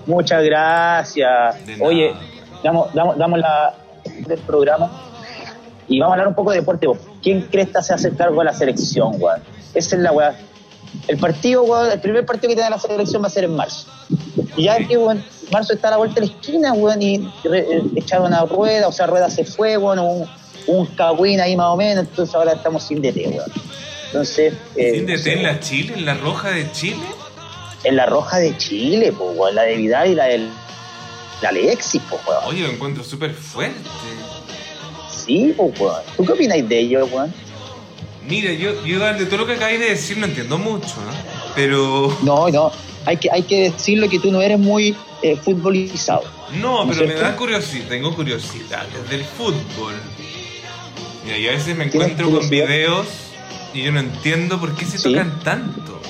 Muchas 0.05 0.43
gracias. 0.43 1.55
Oye, 1.79 2.13
damos, 2.63 2.93
damos, 2.93 3.17
damos 3.17 3.39
la 3.39 3.75
del 4.27 4.39
programa 4.39 4.91
y 5.87 5.99
vamos 5.99 6.11
a 6.11 6.13
hablar 6.15 6.27
un 6.27 6.35
poco 6.35 6.51
de 6.51 6.59
deporte. 6.59 6.87
¿Quién 7.21 7.41
crees 7.51 7.69
que 7.69 7.81
se 7.81 7.93
hace 7.93 8.15
cargo 8.15 8.39
de 8.39 8.45
la 8.45 8.53
selección, 8.53 9.13
weón? 9.19 9.41
Esa 9.73 9.95
es 9.95 10.01
la 10.01 10.11
weá. 10.11 10.35
El 11.07 11.17
partido, 11.17 11.63
weón, 11.63 11.91
el 11.91 11.99
primer 11.99 12.25
partido 12.25 12.49
que 12.49 12.55
tiene 12.55 12.69
la 12.69 12.79
selección 12.79 13.21
va 13.21 13.27
a 13.27 13.29
ser 13.29 13.43
en 13.45 13.55
marzo. 13.55 13.87
Y 14.55 14.63
ya 14.63 14.77
que, 14.77 14.97
weón, 14.97 15.23
marzo 15.51 15.73
está 15.73 15.89
a 15.89 15.91
la 15.91 15.97
vuelta 15.97 16.21
de 16.21 16.27
la 16.27 16.33
esquina, 16.33 16.73
weón, 16.73 17.01
y 17.01 17.15
eh, 17.51 17.81
echaron 17.95 18.27
una 18.27 18.45
rueda, 18.45 18.87
o 18.87 18.91
sea, 18.91 19.07
rueda 19.07 19.29
se 19.29 19.43
fue, 19.45 19.77
weón, 19.77 19.99
un, 19.99 20.29
un 20.67 20.85
cagüín 20.87 21.39
ahí 21.41 21.55
más 21.55 21.67
o 21.67 21.77
menos, 21.77 22.05
entonces 22.07 22.33
ahora 22.35 22.53
estamos 22.53 22.83
sin 22.83 23.01
DT, 23.01 23.27
weón. 23.27 23.51
Entonces, 24.07 24.53
eh, 24.75 24.95
¿Sin 24.95 25.05
DT 25.05 25.27
en 25.27 25.43
la 25.43 25.59
Chile? 25.59 25.93
¿En 25.97 26.05
la 26.05 26.13
roja 26.15 26.51
de 26.51 26.71
Chile? 26.71 27.01
En 27.83 27.95
la 27.95 28.05
roja 28.05 28.37
de 28.37 28.55
Chile, 28.57 29.11
pues, 29.17 29.31
weón, 29.35 29.55
la 29.55 29.63
de 29.63 29.77
Vidal 29.77 30.11
y 30.11 30.15
la 30.15 30.25
del 30.25 30.49
la 31.41 31.49
Alexis, 31.49 32.01
pues, 32.09 32.21
weón. 32.27 32.43
Oye, 32.45 32.61
lo 32.61 32.69
encuentro 32.69 33.03
súper 33.03 33.33
fuerte. 33.33 33.79
Sí, 35.09 35.53
pues, 35.55 35.79
weón. 35.79 36.01
¿Tú 36.17 36.25
qué 36.25 36.31
opináis 36.33 36.67
de 36.67 36.79
ello, 36.79 37.05
weón? 37.07 37.33
Mira, 38.27 38.53
yo, 38.53 38.85
yo 38.85 38.99
de 39.13 39.25
todo 39.25 39.39
lo 39.39 39.47
que 39.47 39.53
acabáis 39.53 39.79
de 39.79 39.89
decir 39.89 40.17
no 40.17 40.25
entiendo 40.25 40.57
mucho, 40.57 40.95
¿no? 41.05 41.11
Pero... 41.55 42.15
No, 42.21 42.49
no. 42.49 42.71
Hay 43.05 43.17
que, 43.17 43.31
hay 43.31 43.41
que 43.41 43.71
decirlo 43.71 44.07
que 44.09 44.19
tú 44.19 44.31
no 44.31 44.41
eres 44.41 44.59
muy 44.59 44.95
eh, 45.23 45.35
futbolizado. 45.35 46.23
No, 46.53 46.85
¿No 46.85 46.91
es 46.91 46.97
pero 46.99 47.09
me 47.09 47.19
da 47.19 47.35
curiosidad, 47.35 47.87
tengo 47.89 48.13
curiosidad 48.15 48.85
del 49.09 49.23
fútbol. 49.23 49.95
Mira, 51.25 51.37
yo 51.37 51.49
a 51.49 51.53
veces 51.53 51.75
me 51.75 51.85
¿Tienes 51.87 52.09
encuentro 52.11 52.29
con 52.39 52.49
videos 52.49 53.07
y 53.73 53.81
yo 53.83 53.91
no 53.91 53.99
entiendo 54.01 54.59
por 54.59 54.75
qué 54.75 54.85
se 54.85 54.97
Sí. 54.97 55.11
tocan 55.11 55.39
tanto. 55.43 56.00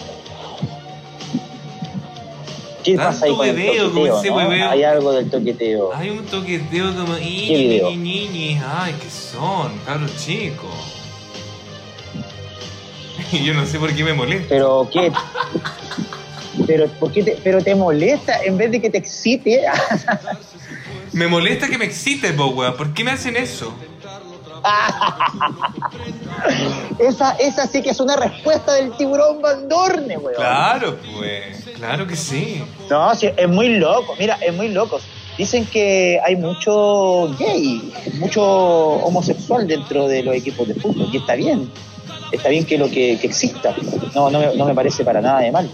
¿Qué 2.83 2.95
Tanto 2.95 3.11
pasa 3.11 3.25
ahí 3.25 3.35
con 3.35 3.47
el 3.47 3.55
hueveo, 3.55 3.91
como 3.91 4.07
toqueteo, 4.07 4.49
no? 4.49 4.69
Hay 4.69 4.83
algo 4.83 5.11
del 5.13 5.29
toqueteo. 5.29 5.93
Hay 5.93 6.09
un 6.09 6.25
toqueteo 6.25 6.95
como... 6.95 7.15
¿Qué 7.15 7.23
"Iñi, 7.23 7.55
video? 7.67 7.91
ñi, 7.91 8.27
ñi". 8.27 8.59
Ay, 8.65 8.95
¿qué 9.01 9.09
son? 9.09 9.77
Cabros 9.85 10.15
chicos. 10.17 10.69
Y 13.31 13.39
yo 13.45 13.53
no 13.53 13.65
sé 13.65 13.79
por 13.79 13.93
qué 13.93 14.03
me 14.03 14.13
molesta. 14.13 14.47
Pero, 14.49 14.87
¿qué? 14.91 15.11
pero, 16.67 16.87
¿por 16.87 17.11
qué 17.11 17.23
te, 17.23 17.37
pero 17.43 17.63
te 17.63 17.75
molesta 17.75 18.43
en 18.43 18.57
vez 18.57 18.71
de 18.71 18.81
que 18.81 18.89
te 18.89 18.97
excite. 18.97 19.61
Me 21.13 21.27
molesta 21.27 21.67
que 21.67 21.77
me 21.77 21.83
excite, 21.83 22.31
po, 22.31 22.45
weón. 22.47 22.77
¿Por 22.77 22.93
qué 22.93 23.03
me 23.03 23.11
hacen 23.11 23.35
eso? 23.35 23.73
esa, 26.99 27.31
esa 27.33 27.67
sí 27.67 27.81
que 27.81 27.89
es 27.89 27.99
una 27.99 28.15
respuesta 28.15 28.75
del 28.75 28.95
tiburón 28.95 29.41
Bandorne, 29.41 30.17
weón. 30.17 30.35
Claro, 30.37 30.97
pues. 31.17 31.60
Claro 31.81 32.05
que 32.05 32.15
sí. 32.15 32.61
No, 32.89 33.13
sí, 33.15 33.27
es 33.35 33.49
muy 33.49 33.69
loco, 33.77 34.15
mira, 34.19 34.37
es 34.45 34.53
muy 34.53 34.69
loco. 34.69 34.99
Dicen 35.37 35.65
que 35.65 36.19
hay 36.23 36.35
mucho 36.35 37.35
gay, 37.39 37.91
mucho 38.19 38.43
homosexual 38.43 39.67
dentro 39.67 40.07
de 40.07 40.21
los 40.21 40.35
equipos 40.35 40.67
de 40.67 40.75
fútbol, 40.75 41.09
y 41.11 41.17
está 41.17 41.33
bien. 41.35 41.71
Está 42.31 42.49
bien 42.49 42.65
que 42.65 42.77
lo 42.77 42.85
que, 42.89 43.17
que 43.19 43.27
exista. 43.27 43.75
No, 44.13 44.29
no 44.29 44.39
me, 44.39 44.55
no 44.55 44.65
me 44.65 44.75
parece 44.75 45.03
para 45.03 45.19
nada 45.21 45.39
de 45.39 45.51
mal. 45.51 45.69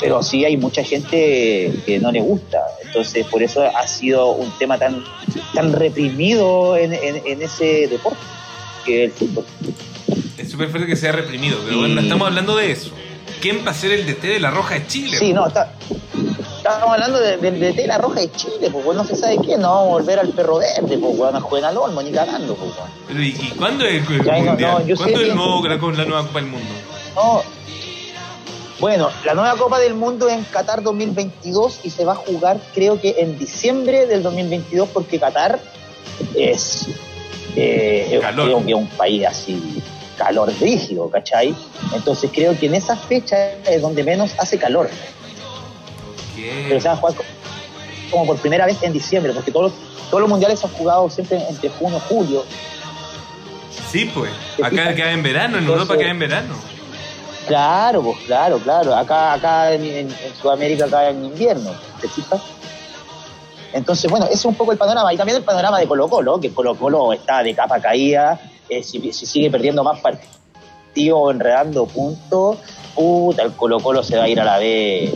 Pero 0.00 0.22
sí 0.22 0.44
hay 0.44 0.56
mucha 0.56 0.82
gente 0.82 1.72
que 1.84 1.98
no 2.00 2.10
le 2.10 2.20
gusta. 2.20 2.62
Entonces, 2.84 3.26
por 3.26 3.42
eso 3.42 3.62
ha 3.62 3.86
sido 3.86 4.32
un 4.32 4.50
tema 4.58 4.78
tan, 4.78 5.04
tan 5.54 5.72
reprimido 5.72 6.76
en, 6.76 6.94
en- 6.94 7.22
en 7.26 7.42
ese 7.42 7.86
deporte, 7.86 8.18
que 8.86 9.04
es 9.04 9.10
el 9.10 9.16
fútbol. 9.16 9.44
Es 10.38 10.50
súper 10.50 10.68
fuerte 10.70 10.86
que 10.88 10.96
sea 10.96 11.12
reprimido, 11.12 11.58
pero 11.64 11.76
Y- 11.76 11.80
bueno, 11.80 11.94
no 11.96 12.00
estamos 12.00 12.26
hablando 12.26 12.56
de 12.56 12.72
eso. 12.72 12.92
¿Quién 13.40 13.64
va 13.66 13.70
a 13.70 13.74
ser 13.74 13.92
el 13.92 14.06
DT 14.06 14.22
de 14.28 14.40
la 14.40 14.50
Roja 14.50 14.74
de 14.74 14.86
Chile? 14.86 15.16
Sí, 15.16 15.32
no, 15.32 15.46
está, 15.46 15.72
estábamos 16.58 16.92
hablando 16.94 17.18
de, 17.20 17.36
de, 17.38 17.50
de 17.52 17.72
tela 17.72 17.96
roja 17.98 18.20
de 18.20 18.30
Chile, 18.32 18.70
pues 18.70 18.84
no 18.96 19.04
se 19.04 19.16
sabe 19.16 19.38
qué, 19.44 19.56
no 19.56 19.70
vamos 19.74 19.86
a 19.86 19.92
volver 19.92 20.18
al 20.18 20.28
perro 20.28 20.58
verde, 20.58 20.98
pues 20.98 21.16
bueno, 21.16 21.38
a 21.38 21.40
jugar 21.40 21.64
al 21.64 21.76
Olmo, 21.78 22.02
ni 22.02 22.10
cagando, 22.12 22.54
pues 22.54 22.74
bueno. 22.76 22.92
Pero, 23.08 23.22
¿y, 23.22 23.28
y 23.28 23.52
cuándo 23.56 23.84
es 23.86 24.06
el, 24.08 24.14
el 24.20 24.24
Ya, 24.24 24.32
mundial? 24.42 24.84
no, 24.86 24.96
¿Cuándo 24.96 25.20
es 25.20 25.28
el 25.28 25.34
nuevo, 25.34 25.62
la, 25.66 25.76
la 25.76 26.04
nueva 26.04 26.22
Copa 26.26 26.40
del 26.40 26.48
Mundo? 26.50 26.68
No. 27.16 27.42
Bueno, 28.78 29.10
la 29.24 29.34
nueva 29.34 29.56
Copa 29.56 29.78
del 29.78 29.94
Mundo 29.94 30.28
es 30.28 30.34
en 30.34 30.44
Qatar 30.44 30.82
2022 30.82 31.80
y 31.84 31.90
se 31.90 32.04
va 32.06 32.12
a 32.12 32.16
jugar 32.16 32.58
creo 32.74 32.98
que 33.00 33.14
en 33.18 33.38
diciembre 33.38 34.06
del 34.06 34.22
2022 34.22 34.88
porque 34.88 35.18
Qatar 35.18 35.60
es, 36.34 36.86
eh, 37.56 38.08
es- 38.10 38.22
es 38.68 38.74
un 38.74 38.86
país 38.96 39.26
así 39.26 39.82
calor 40.24 40.52
rígido, 40.60 41.08
¿cachai? 41.10 41.54
Entonces 41.94 42.30
creo 42.34 42.52
que 42.58 42.66
en 42.66 42.74
esa 42.74 42.94
fecha 42.96 43.36
es 43.66 43.80
donde 43.80 44.04
menos 44.04 44.32
hace 44.38 44.58
calor. 44.58 44.88
Pero 46.68 46.80
se 46.80 46.88
va 46.88 46.94
a 46.94 46.96
jugar 46.98 47.14
co- 47.14 47.24
como 48.10 48.26
por 48.26 48.36
primera 48.36 48.66
vez 48.66 48.76
en 48.82 48.92
diciembre, 48.92 49.32
porque 49.32 49.50
todos 49.50 49.70
los, 49.72 49.80
todos 50.10 50.20
los 50.20 50.28
mundiales 50.30 50.60
se 50.60 50.66
han 50.66 50.72
jugado 50.74 51.08
siempre 51.08 51.38
entre 51.48 51.70
junio 51.70 51.98
y 51.98 52.08
julio. 52.14 52.44
Sí, 53.90 54.10
pues. 54.14 54.30
¿Te 54.56 54.64
Acá 54.64 54.94
queda 54.94 55.12
en 55.12 55.22
verano, 55.22 55.56
en 55.56 55.64
Entonces- 55.64 55.82
Europa 55.82 55.98
queda 55.98 56.10
en 56.10 56.18
verano. 56.18 56.54
Claro, 57.46 58.02
pues 58.02 58.18
claro, 58.26 58.58
claro. 58.58 58.94
Acá, 58.94 59.32
acá 59.32 59.72
en, 59.72 59.82
en- 59.84 60.10
en 60.10 60.34
Sudamérica 60.40 60.84
acá 60.84 61.08
en 61.08 61.24
invierno, 61.24 61.70
¿te 62.00 62.08
fijas? 62.08 62.40
Entonces, 63.72 64.10
bueno, 64.10 64.26
ese 64.26 64.34
es 64.34 64.44
un 64.44 64.54
poco 64.54 64.72
el 64.72 64.78
panorama. 64.78 65.12
Y 65.12 65.16
también 65.16 65.38
el 65.38 65.44
panorama 65.44 65.78
de 65.78 65.86
Colo 65.86 66.08
Colo, 66.08 66.40
que 66.40 66.50
Colo 66.52 66.74
Colo 66.74 67.12
está 67.12 67.42
de 67.42 67.54
capa 67.54 67.80
caída, 67.80 68.40
eh, 68.70 68.82
si, 68.82 69.12
si 69.12 69.26
sigue 69.26 69.50
perdiendo 69.50 69.84
más 69.84 70.00
partidos, 70.00 71.34
enredando 71.34 71.86
puntos, 71.86 72.58
puta, 72.94 73.42
el 73.42 73.52
Colo 73.52 73.80
Colo 73.80 74.02
se 74.02 74.16
va 74.16 74.24
a 74.24 74.28
ir 74.28 74.40
a 74.40 74.44
la 74.44 74.58
B 74.58 75.12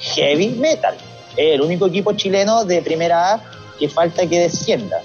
heavy 0.00 0.48
metal. 0.48 0.94
Es 1.36 1.54
el 1.54 1.62
único 1.62 1.86
equipo 1.86 2.12
chileno 2.12 2.64
de 2.64 2.82
primera 2.82 3.34
A 3.34 3.42
que 3.78 3.88
falta 3.88 4.26
que 4.26 4.40
descienda. 4.40 5.00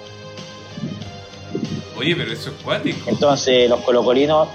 Oye, 1.98 2.16
pero 2.16 2.32
eso 2.32 2.52
es 2.52 2.64
cuático. 2.64 3.10
Entonces, 3.10 3.70
los 3.70 3.82
colocolinos. 3.82 4.48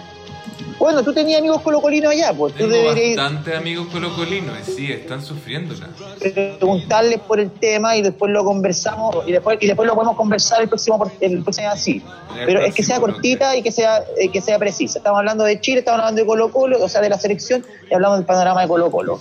Bueno, 0.79 1.03
tú 1.03 1.13
tenías 1.13 1.41
amigos 1.41 1.63
colocolinos 1.63 2.13
allá, 2.13 2.33
pues 2.33 2.55
tú 2.55 2.61
Tengo 2.61 2.75
deberías 2.75 3.17
bastantes 3.17 3.57
amigos 3.57 3.87
colocolinos 3.93 4.57
y 4.61 4.73
sí, 4.73 4.93
están 4.93 5.23
sufriéndola. 5.23 5.89
preguntarles 6.21 7.21
por 7.21 7.41
el 7.41 7.51
tema 7.51 7.97
y 7.97 8.03
después 8.03 8.33
lo 8.33 8.45
conversamos 8.45 9.17
y 9.27 9.33
después 9.33 9.59
y 9.61 9.67
después 9.67 9.87
lo 9.87 9.95
podemos 9.95 10.17
conversar 10.17 10.63
el 10.63 10.69
próximo 10.69 11.11
el 11.21 11.43
próximo 11.43 11.69
así. 11.69 12.03
Pero 12.47 12.61
es 12.61 12.75
que 12.75 12.83
sea 12.83 13.01
cortita 13.01 13.57
y 13.57 13.63
que 13.63 13.73
sea 13.73 14.05
eh, 14.19 14.29
que 14.29 14.41
sea 14.41 14.59
precisa. 14.59 14.99
Estamos 14.99 15.19
hablando 15.19 15.45
de 15.45 15.61
Chile, 15.61 15.81
estamos 15.81 16.01
hablando 16.01 16.21
de 16.21 16.27
Colo 16.27 16.51
Colo, 16.51 16.83
o 16.83 16.89
sea, 16.89 17.01
de 17.01 17.09
la 17.09 17.19
selección 17.19 17.65
y 17.91 17.95
hablamos 17.95 18.19
del 18.19 18.27
panorama 18.27 18.63
de 18.63 18.69
Colo 18.69 18.91
Colo. 18.91 19.21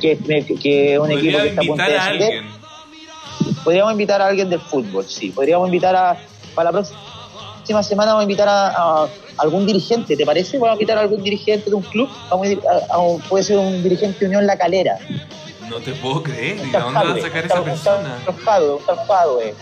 Que, 0.00 0.12
es 0.12 0.98
un 0.98 1.10
equipo 1.10 1.38
que 1.38 1.48
está 1.48 1.62
a 1.62 1.64
punto 1.64 1.82
de. 1.82 2.42
Podríamos 3.64 3.92
invitar 3.92 4.20
a 4.20 4.26
alguien 4.26 4.50
del 4.50 4.60
fútbol, 4.60 5.04
sí. 5.06 5.30
Podríamos 5.30 5.68
invitar 5.68 5.96
a. 5.96 6.16
Para 6.54 6.70
la 6.70 6.72
próxima 6.72 7.07
semana 7.82 8.12
vamos 8.12 8.20
a 8.20 8.24
invitar 8.24 8.48
a, 8.48 8.68
a 9.04 9.08
algún 9.38 9.66
dirigente, 9.66 10.16
¿te 10.16 10.24
parece? 10.26 10.58
Vamos 10.58 10.70
a 10.70 10.72
invitar 10.74 10.98
a 10.98 11.02
algún 11.02 11.22
dirigente 11.22 11.68
de 11.70 11.76
un 11.76 11.82
club. 11.82 12.08
Vamos 12.30 12.46
a 12.46 12.50
ir 12.50 12.60
a- 12.68 12.94
a- 12.94 13.28
puede 13.28 13.44
ser 13.44 13.58
un 13.58 13.82
dirigente 13.82 14.18
de 14.20 14.26
Unión 14.26 14.46
La 14.46 14.56
Calera. 14.56 14.98
No 15.68 15.76
te 15.80 15.92
puedo 15.92 16.22
creer. 16.22 16.56
¿Y 16.56 16.60
Un 16.60 16.72
de 16.72 16.78
dónde 16.78 16.94
va 16.94 17.00
a 17.00 17.04
Jadwe, 17.04 17.20
sacar 17.22 17.44
esa 17.44 17.62
persona? 17.64 18.16
Un 18.18 18.24
tal 18.24 18.44
Jadwe, 18.44 18.70
un 18.74 18.84
tal 18.86 18.96
Jadwe. 19.06 19.54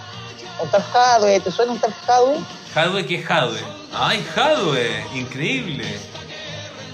Un 0.62 0.68
tal 0.70 0.82
Jadwe, 0.82 1.40
¿te 1.40 1.50
suena 1.50 1.72
un 1.72 1.78
tal 1.80 1.92
Jadwe? 2.06 2.36
Hadwe, 2.74 3.06
¿qué 3.06 3.14
es 3.16 3.30
Hadwe? 3.30 3.58
¡Ay, 3.92 4.24
Hadwe! 4.36 5.04
¡Increíble! 5.14 5.84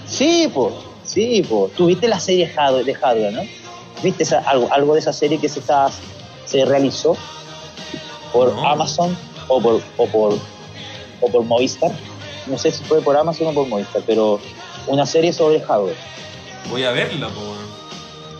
Sí, 0.07 0.49
pues. 0.53 0.73
Sí, 1.05 1.45
pues. 1.47 1.73
Tú 1.73 1.87
viste 1.87 2.07
la 2.07 2.19
serie 2.19 2.47
Jadwe, 2.47 2.83
de 2.83 2.95
Jadwe, 2.95 3.31
¿no? 3.31 3.41
¿Viste 4.01 4.23
esa- 4.23 4.39
algo, 4.47 4.67
algo 4.71 4.93
de 4.93 4.99
esa 4.99 5.13
serie 5.13 5.37
que 5.39 5.47
se, 5.49 5.59
está, 5.59 5.89
se 6.45 6.65
realizó 6.65 7.15
por 8.31 8.51
No. 8.53 8.67
Amazon 8.67 9.15
o 9.47 9.61
por, 9.61 9.81
o, 9.97 10.07
por, 10.07 10.33
o 11.21 11.27
por 11.29 11.43
Movistar? 11.43 11.91
No 12.47 12.57
sé 12.57 12.71
si 12.71 12.83
fue 12.83 13.01
por 13.01 13.15
Amazon 13.17 13.47
o 13.47 13.53
por 13.53 13.67
Movistar, 13.67 14.01
pero 14.05 14.39
una 14.87 15.05
serie 15.05 15.31
sobre 15.33 15.59
Jadwe. 15.61 15.93
Voy 16.69 16.83
a 16.83 16.91
verla, 16.91 17.27
po. 17.29 17.39
weón. 17.41 17.63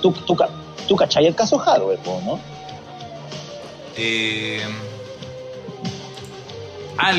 ¿Tú, 0.01 0.11
tú, 0.25 0.35
ca- 0.35 0.49
tú 0.87 0.95
cachai 0.95 1.25
el 1.25 1.35
caso 1.35 1.57
Jadwe, 1.57 1.97
po, 1.97 2.19
¿no? 2.25 2.39
Eh, 3.95 4.59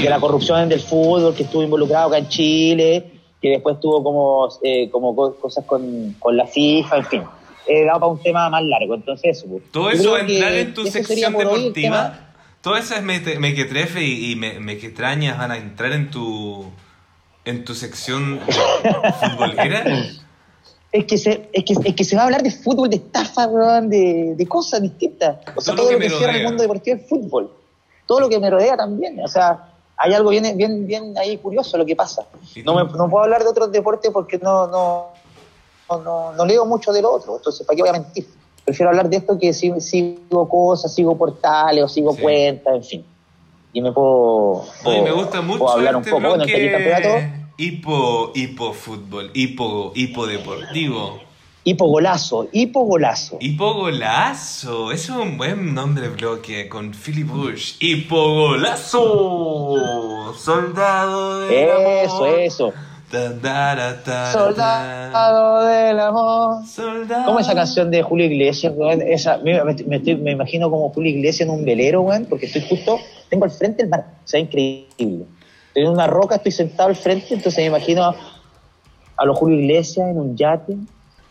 de 0.03 0.09
la 0.11 0.21
corrupción 0.21 0.69
del 0.69 0.81
fútbol 0.81 1.35
que 1.35 1.43
estuvo 1.45 1.63
involucrado 1.63 2.09
acá 2.09 2.19
en 2.19 2.29
Chile, 2.29 3.11
que 3.41 3.51
después 3.51 3.79
tuvo 3.81 4.03
como, 4.03 4.49
eh, 4.63 4.89
como 4.91 5.15
co- 5.15 5.35
cosas 5.37 5.65
con, 5.67 6.15
con 6.19 6.37
la 6.37 6.47
FIFA, 6.47 6.97
en 6.99 7.05
fin. 7.07 7.23
Eh, 7.67 7.85
da 7.85 7.95
para 7.95 8.07
un 8.09 8.21
tema 8.23 8.49
más 8.51 8.63
largo, 8.63 8.95
entonces 8.95 9.39
eso. 9.39 9.47
pues. 9.49 9.63
Todo 9.73 9.91
eso 9.91 10.13
va 10.13 10.19
a 10.19 10.21
entrar 10.21 10.53
en 10.53 10.75
tu 10.75 10.87
sección 10.87 11.33
por 11.33 11.45
deportiva. 11.47 12.24
Todas 12.65 12.87
esas 12.87 13.03
mete- 13.05 13.39
mequetrefe 13.39 14.03
y, 14.03 14.33
y 14.33 14.37
me- 14.37 14.59
mequetrañas 14.59 15.39
van 15.39 15.53
a 15.53 15.57
entrar 15.59 15.93
en 15.93 16.11
tu 16.11 16.65
en 17.45 17.65
tu 17.65 17.75
sección 17.75 18.41
futbolera. 19.21 19.85
Es 20.93 21.07
que, 21.07 21.19
se, 21.19 21.49
es, 21.53 21.65
que, 21.65 21.75
es 21.89 21.95
que 21.97 22.05
se 22.05 22.15
va 22.15 22.23
a 22.23 22.25
hablar 22.27 22.45
de 22.45 22.53
fútbol, 22.53 22.89
de 22.89 22.95
estafa, 22.97 23.49
weón, 23.49 23.91
de, 23.91 24.35
de 24.37 24.47
cosas 24.47 24.81
distintas. 24.81 25.39
O 25.57 25.61
sea, 25.61 25.75
Todo 25.75 25.87
lo 25.87 25.91
todo, 25.91 25.99
que 25.99 26.09
lo 26.09 26.19
cierra 26.19 26.37
el 26.37 26.45
mundo 26.45 26.63
deportivo 26.63 26.97
es 26.97 27.09
fútbol. 27.09 27.51
Todo 28.07 28.21
lo 28.21 28.29
que 28.29 28.39
me 28.39 28.49
rodea 28.49 28.77
también. 28.77 29.19
O 29.19 29.27
sea, 29.27 29.73
hay 29.97 30.15
algo 30.15 30.31
bien, 30.31 30.57
bien, 30.57 30.87
bien 30.87 31.19
ahí 31.19 31.37
curioso 31.39 31.77
lo 31.79 31.85
que 31.85 31.97
pasa. 31.97 32.25
¿Y 32.55 32.63
No, 32.63 32.75
me, 32.77 32.85
no 32.85 33.11
puedo 33.11 33.25
hablar 33.25 33.43
de 33.43 33.49
otros 33.49 33.73
deportes 33.73 34.09
porque 34.13 34.39
no, 34.39 34.69
no, 34.69 35.09
no, 35.91 35.99
no, 35.99 36.33
no 36.33 36.47
leo 36.47 36.65
mucho 36.65 36.93
del 36.93 37.07
otro, 37.07 37.39
entonces 37.39 37.67
¿para 37.67 37.75
qué 37.75 37.83
voy 37.83 37.89
a 37.89 37.95
mentir? 37.95 38.29
Prefiero 38.65 38.91
hablar 38.91 39.09
de 39.11 39.17
esto 39.19 39.39
que 39.39 39.53
si, 39.53 39.73
sigo 39.81 40.49
cosas, 40.49 40.95
sigo 40.95 41.17
portales 41.19 41.85
o 41.85 41.89
sigo 41.89 42.15
Sí. 42.15 42.23
cuentas, 42.23 42.75
en 42.75 42.83
fin. 42.85 43.05
Y 43.73 43.81
me 43.83 43.93
puedo, 43.93 44.65
Oye, 44.85 45.03
me 45.03 45.11
puedo- 45.11 45.17
gusta 45.17 45.41
mucho 45.43 45.59
puedo 45.59 45.73
hablar 45.75 45.97
un 45.97 46.03
este 46.03 46.11
poco. 46.13 46.29
Bueno, 46.29 46.45
campeonato, 46.47 47.09
hipo, 47.59 48.33
hipo 48.35 48.73
fútbol, 48.73 49.31
hipo, 49.35 49.93
hipo 49.95 50.27
deportivo. 50.27 51.21
hipogolazo, 51.67 52.47
hipogolazo. 52.53 53.39
Hipogolazo, 53.41 54.93
es 54.93 55.09
un 55.09 55.39
buen 55.39 55.75
nombre 55.75 56.09
bloque 56.11 56.69
con 56.69 56.93
Philip 56.93 57.27
Bush. 57.29 57.77
Hipogolazo, 59.05 60.35
soldado 60.37 61.41
de 61.41 62.05
Eso, 62.05 62.27
eso. 62.27 62.73
Soldado 64.33 65.65
del 65.65 66.01
amor. 66.01 66.67
Soldado. 66.67 67.25
¿Cómo 67.27 67.39
esa 67.41 67.55
canción 67.55 67.91
de 67.91 68.03
Julio 68.03 68.27
Iglesias, 68.27 68.73
weón? 68.77 69.03
Esa, 69.03 69.39
me, 69.39 69.63
me- 69.65 69.75
me 69.87 69.97
estoy- 69.97 70.17
me 70.17 70.33
imagino 70.33 70.71
como 70.71 70.91
Julio 70.91 71.11
Iglesias 71.11 71.49
en 71.49 71.55
un 71.55 71.65
velero, 71.65 72.03
weón, 72.03 72.27
porque 72.27 72.47
estoy 72.47 72.63
justo, 72.69 72.99
tengo 73.29 73.45
al 73.45 73.51
frente 73.51 73.83
el 73.83 73.89
mar, 73.89 74.05
o 74.25 74.27
sea, 74.29 74.41
increíble. 74.41 75.25
Estoy 75.69 75.83
en 75.85 75.89
una 75.91 76.07
roca, 76.07 76.37
estoy 76.37 76.53
sentado 76.53 76.89
al 76.89 76.97
frente, 76.97 77.35
entonces 77.35 77.59
me 77.59 77.67
imagino 77.67 78.05
a, 78.05 78.15
a 79.17 79.25
los 79.25 79.37
Julio 79.39 79.59
Iglesias 79.61 80.09
en 80.09 80.19
un 80.19 80.37
yate. 80.37 80.77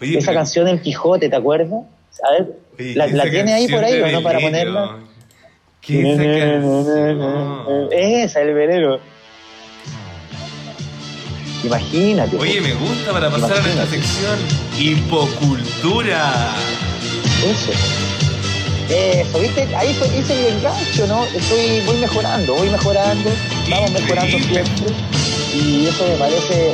Oye, 0.02 0.18
esa 0.18 0.28
pero- 0.28 0.40
canción 0.40 0.68
El 0.68 0.82
Quijote, 0.82 1.30
¿te 1.30 1.36
acuerdas? 1.36 1.84
A 2.28 2.32
ver, 2.32 2.58
Oye, 2.80 2.96
¿la, 2.96 3.08
la 3.08 3.24
tiene 3.30 3.54
ahí 3.54 3.68
por 3.68 3.84
ahí 3.84 4.02
o 4.02 4.08
no 4.12 4.22
para 4.24 4.40
ponerla? 4.40 4.98
¿Qué 5.82 6.00
es 6.14 6.20
esa 6.20 6.62
canción? 6.62 7.90
Esa, 7.92 8.42
el 8.42 8.54
velero. 8.54 9.00
Imagínate. 11.64 12.38
Oye, 12.38 12.62
me 12.62 12.74
gusta 12.74 13.12
para 13.12 13.30
pasar 13.30 13.52
a 13.52 13.62
nuestra 13.62 13.84
Imagínate. 13.86 14.02
sección 14.02 14.40
Hipocultura. 14.80 16.56
Eso. 17.46 17.72
Eso, 18.90 19.40
¿viste? 19.40 19.76
Ahí 19.76 19.94
fue, 19.94 20.08
hice 20.18 20.48
el 20.48 20.58
engancho, 20.58 21.08
¿no? 21.08 21.26
Estoy, 21.26 21.82
voy 21.86 21.98
mejorando, 21.98 22.54
voy 22.54 22.70
mejorando, 22.70 23.30
vamos 23.70 23.92
mejorando 23.92 24.38
siempre. 24.40 24.64
Y 25.56 25.88
eso 25.88 26.06
me 26.08 26.16
parece 26.16 26.74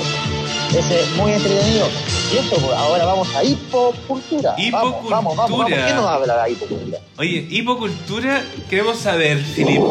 ese, 0.69 1.15
muy 1.17 1.31
entretenido. 1.33 1.87
Y 2.33 2.37
eso, 2.37 2.55
pues, 2.55 2.77
ahora 2.77 3.05
vamos 3.05 3.35
a 3.35 3.43
hipocultura. 3.43 4.55
Vamos, 4.71 5.09
vamos, 5.09 5.09
vamos, 5.09 5.35
vamos. 5.35 5.49
Hipocultura. 5.49 5.85
¿Quién 5.85 5.95
nos 5.95 6.05
habla 6.05 6.43
de 6.43 6.51
hipocultura? 6.51 6.99
Oye, 7.17 7.47
hipocultura, 7.49 8.43
queremos 8.69 8.97
saber, 8.97 9.37
Filip. 9.37 9.81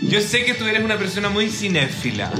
Yo 0.00 0.20
sé 0.20 0.44
que 0.44 0.54
tú 0.54 0.64
eres 0.66 0.84
una 0.84 0.98
persona 0.98 1.28
muy 1.28 1.48
cinéfila. 1.48 2.30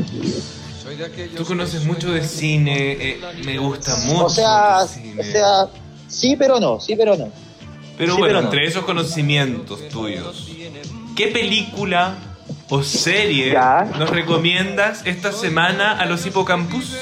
Tú 1.37 1.45
conoces 1.45 1.85
mucho 1.85 2.13
de 2.13 2.23
cine, 2.27 2.93
eh, 2.93 3.21
me 3.45 3.59
gusta 3.59 3.97
mucho. 4.07 4.27
O 4.27 4.31
sea, 4.31 4.87
cine. 4.87 5.21
o 5.21 5.25
sea, 5.25 5.67
sí, 6.09 6.37
pero 6.37 6.59
no, 6.61 6.81
sí, 6.81 6.95
pero 6.97 7.17
no. 7.17 7.29
Pero 7.97 8.15
sí, 8.15 8.19
bueno, 8.21 8.27
pero 8.27 8.41
no. 8.41 8.45
entre 8.49 8.67
esos 8.67 8.85
conocimientos 8.85 9.89
tuyos, 9.89 10.49
¿qué 11.17 11.29
película 11.29 12.15
o 12.69 12.83
serie 12.83 13.53
Ya. 13.53 13.89
nos 13.99 14.11
recomiendas 14.11 15.03
esta 15.07 15.33
semana 15.33 15.99
a 15.99 16.07
los 16.07 16.25
hipocampus? 16.27 16.93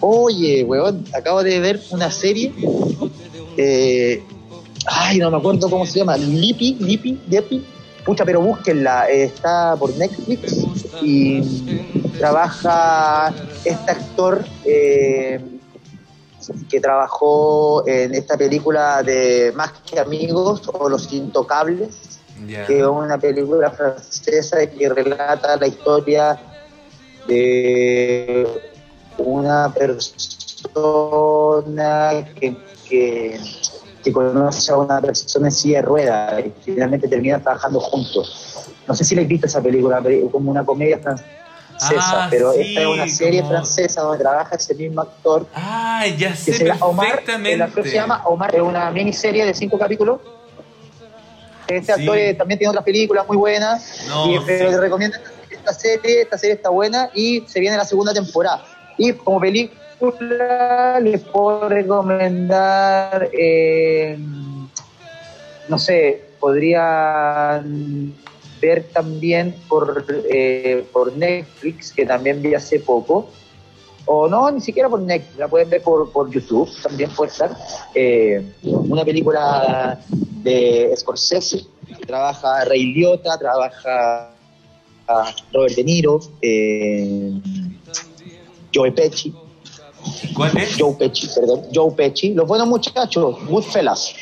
Oye, 0.00 0.64
weón, 0.64 1.04
acabo 1.14 1.42
de 1.42 1.60
ver 1.60 1.82
una 1.90 2.10
serie. 2.10 2.52
eh, 3.56 4.22
ay, 4.86 5.18
no 5.18 5.30
me 5.30 5.36
acuerdo 5.36 5.68
cómo 5.68 5.84
se 5.84 5.98
llama. 5.98 6.16
Lipi, 6.16 6.76
Lipi, 6.80 7.18
Lipi. 7.28 7.64
Pucha, 8.04 8.24
pero 8.24 8.40
búsquenla. 8.40 9.10
eh, 9.10 9.24
está 9.24 9.76
por 9.76 9.94
Netflix 9.96 10.66
y 11.02 11.42
trabaja 12.18 13.32
este 13.64 13.90
actor 13.90 14.44
eh, 14.64 15.40
que 16.68 16.80
trabajó 16.80 17.86
en 17.86 18.14
esta 18.14 18.36
película 18.36 19.02
de 19.02 19.52
Más 19.54 19.72
que 19.84 20.00
Amigos 20.00 20.62
o 20.72 20.88
Los 20.88 21.12
Intocables 21.12 22.20
que 22.46 22.80
es 22.80 22.86
una 22.86 23.18
película 23.18 23.70
francesa 23.70 24.66
que 24.66 24.88
relata 24.88 25.56
la 25.56 25.66
historia 25.66 26.40
de 27.26 28.46
una 29.18 29.72
persona 29.72 30.24
que, 32.34 32.56
que, 32.88 33.38
que 34.02 34.12
conoce 34.12 34.72
a 34.72 34.76
una 34.76 35.00
persona 35.00 35.48
en 35.48 35.52
silla 35.52 35.76
de 35.78 35.82
ruedas 35.82 36.44
y 36.46 36.52
finalmente 36.64 37.08
terminan 37.08 37.42
trabajando 37.42 37.80
juntos. 37.80 38.66
No 38.86 38.94
sé 38.94 39.04
si 39.04 39.14
le 39.14 39.24
visto 39.24 39.46
esa 39.46 39.60
película, 39.62 40.02
como 40.32 40.50
una 40.50 40.64
comedia 40.64 40.98
francesa, 40.98 41.28
Ah, 41.80 42.28
pero 42.30 42.52
sí, 42.52 42.60
esta 42.60 42.80
es 42.82 42.86
una 42.86 43.08
serie 43.08 43.40
como- 43.40 43.52
francesa 43.52 44.02
donde 44.02 44.18
trabaja 44.22 44.54
ese 44.56 44.74
mismo 44.74 45.00
actor 45.00 45.46
Ah, 45.54 46.04
ya 46.18 46.30
que 46.30 46.36
sé 46.36 46.52
se 46.52 46.64
llama 46.66 46.86
Omar, 46.86 47.22
el 47.26 47.84
se 47.84 47.94
llama 47.94 48.22
Omar, 48.26 48.54
es 48.54 48.60
una 48.62 48.90
miniserie 48.90 49.44
de 49.46 49.54
cinco 49.54 49.78
capítulos. 49.78 50.20
Este 51.68 51.94
Sí. 51.94 52.00
actor 52.00 52.16
también 52.36 52.58
tiene 52.58 52.68
otras 52.70 52.84
películas 52.84 53.26
muy 53.28 53.36
buenas, 53.36 54.02
No, 54.08 54.26
y, 54.28 54.38
sí. 54.38 54.44
pero 54.46 54.70
te 54.70 54.80
recomiendo 54.80 55.16
esta 55.50 55.72
serie, 55.72 56.22
esta 56.22 56.36
serie 56.36 56.56
está 56.56 56.68
buena 56.70 57.10
y 57.14 57.44
se 57.46 57.60
viene 57.60 57.76
la 57.76 57.84
segunda 57.84 58.12
temporada. 58.12 58.64
Y 58.98 59.12
como 59.12 59.40
película 59.40 59.78
les 61.02 61.22
puedo 61.22 61.68
recomendar, 61.68 63.30
eh, 63.32 64.18
no 65.68 65.78
sé, 65.78 66.30
podrían 66.40 68.14
ver 68.60 68.84
también 68.92 69.54
por, 69.68 70.04
eh, 70.30 70.84
por 70.92 71.16
Netflix, 71.16 71.92
que 71.92 72.06
también 72.06 72.42
vi 72.42 72.54
hace 72.54 72.80
poco, 72.80 73.28
o 74.06 74.28
no, 74.28 74.50
ni 74.50 74.60
siquiera 74.60 74.88
por 74.88 75.00
Netflix, 75.00 75.38
la 75.38 75.48
pueden 75.48 75.68
ver 75.70 75.82
por, 75.82 76.10
por 76.10 76.30
YouTube, 76.30 76.68
también 76.82 77.10
puede 77.10 77.30
estar. 77.30 77.54
Eh, 77.94 78.42
una 78.62 79.04
película 79.04 80.00
de 80.08 80.92
Scorsese, 80.96 81.66
trabaja 82.06 82.64
Ray 82.64 82.94
Liotta, 82.94 83.38
trabaja 83.38 84.32
a 85.06 85.34
Robert 85.52 85.74
De 85.74 85.84
Niro, 85.84 86.20
eh, 86.40 87.32
Joe 88.74 88.92
Pesci, 88.92 89.34
¿Cuál 90.34 90.56
es? 90.58 90.76
Joe 90.78 90.94
Pesci, 90.98 91.28
perdón, 91.34 91.62
Joe 91.74 91.92
Pesci, 91.94 92.34
Los 92.34 92.46
Buenos 92.46 92.66
Muchachos, 92.68 93.36
Goodfellas. 93.46 94.14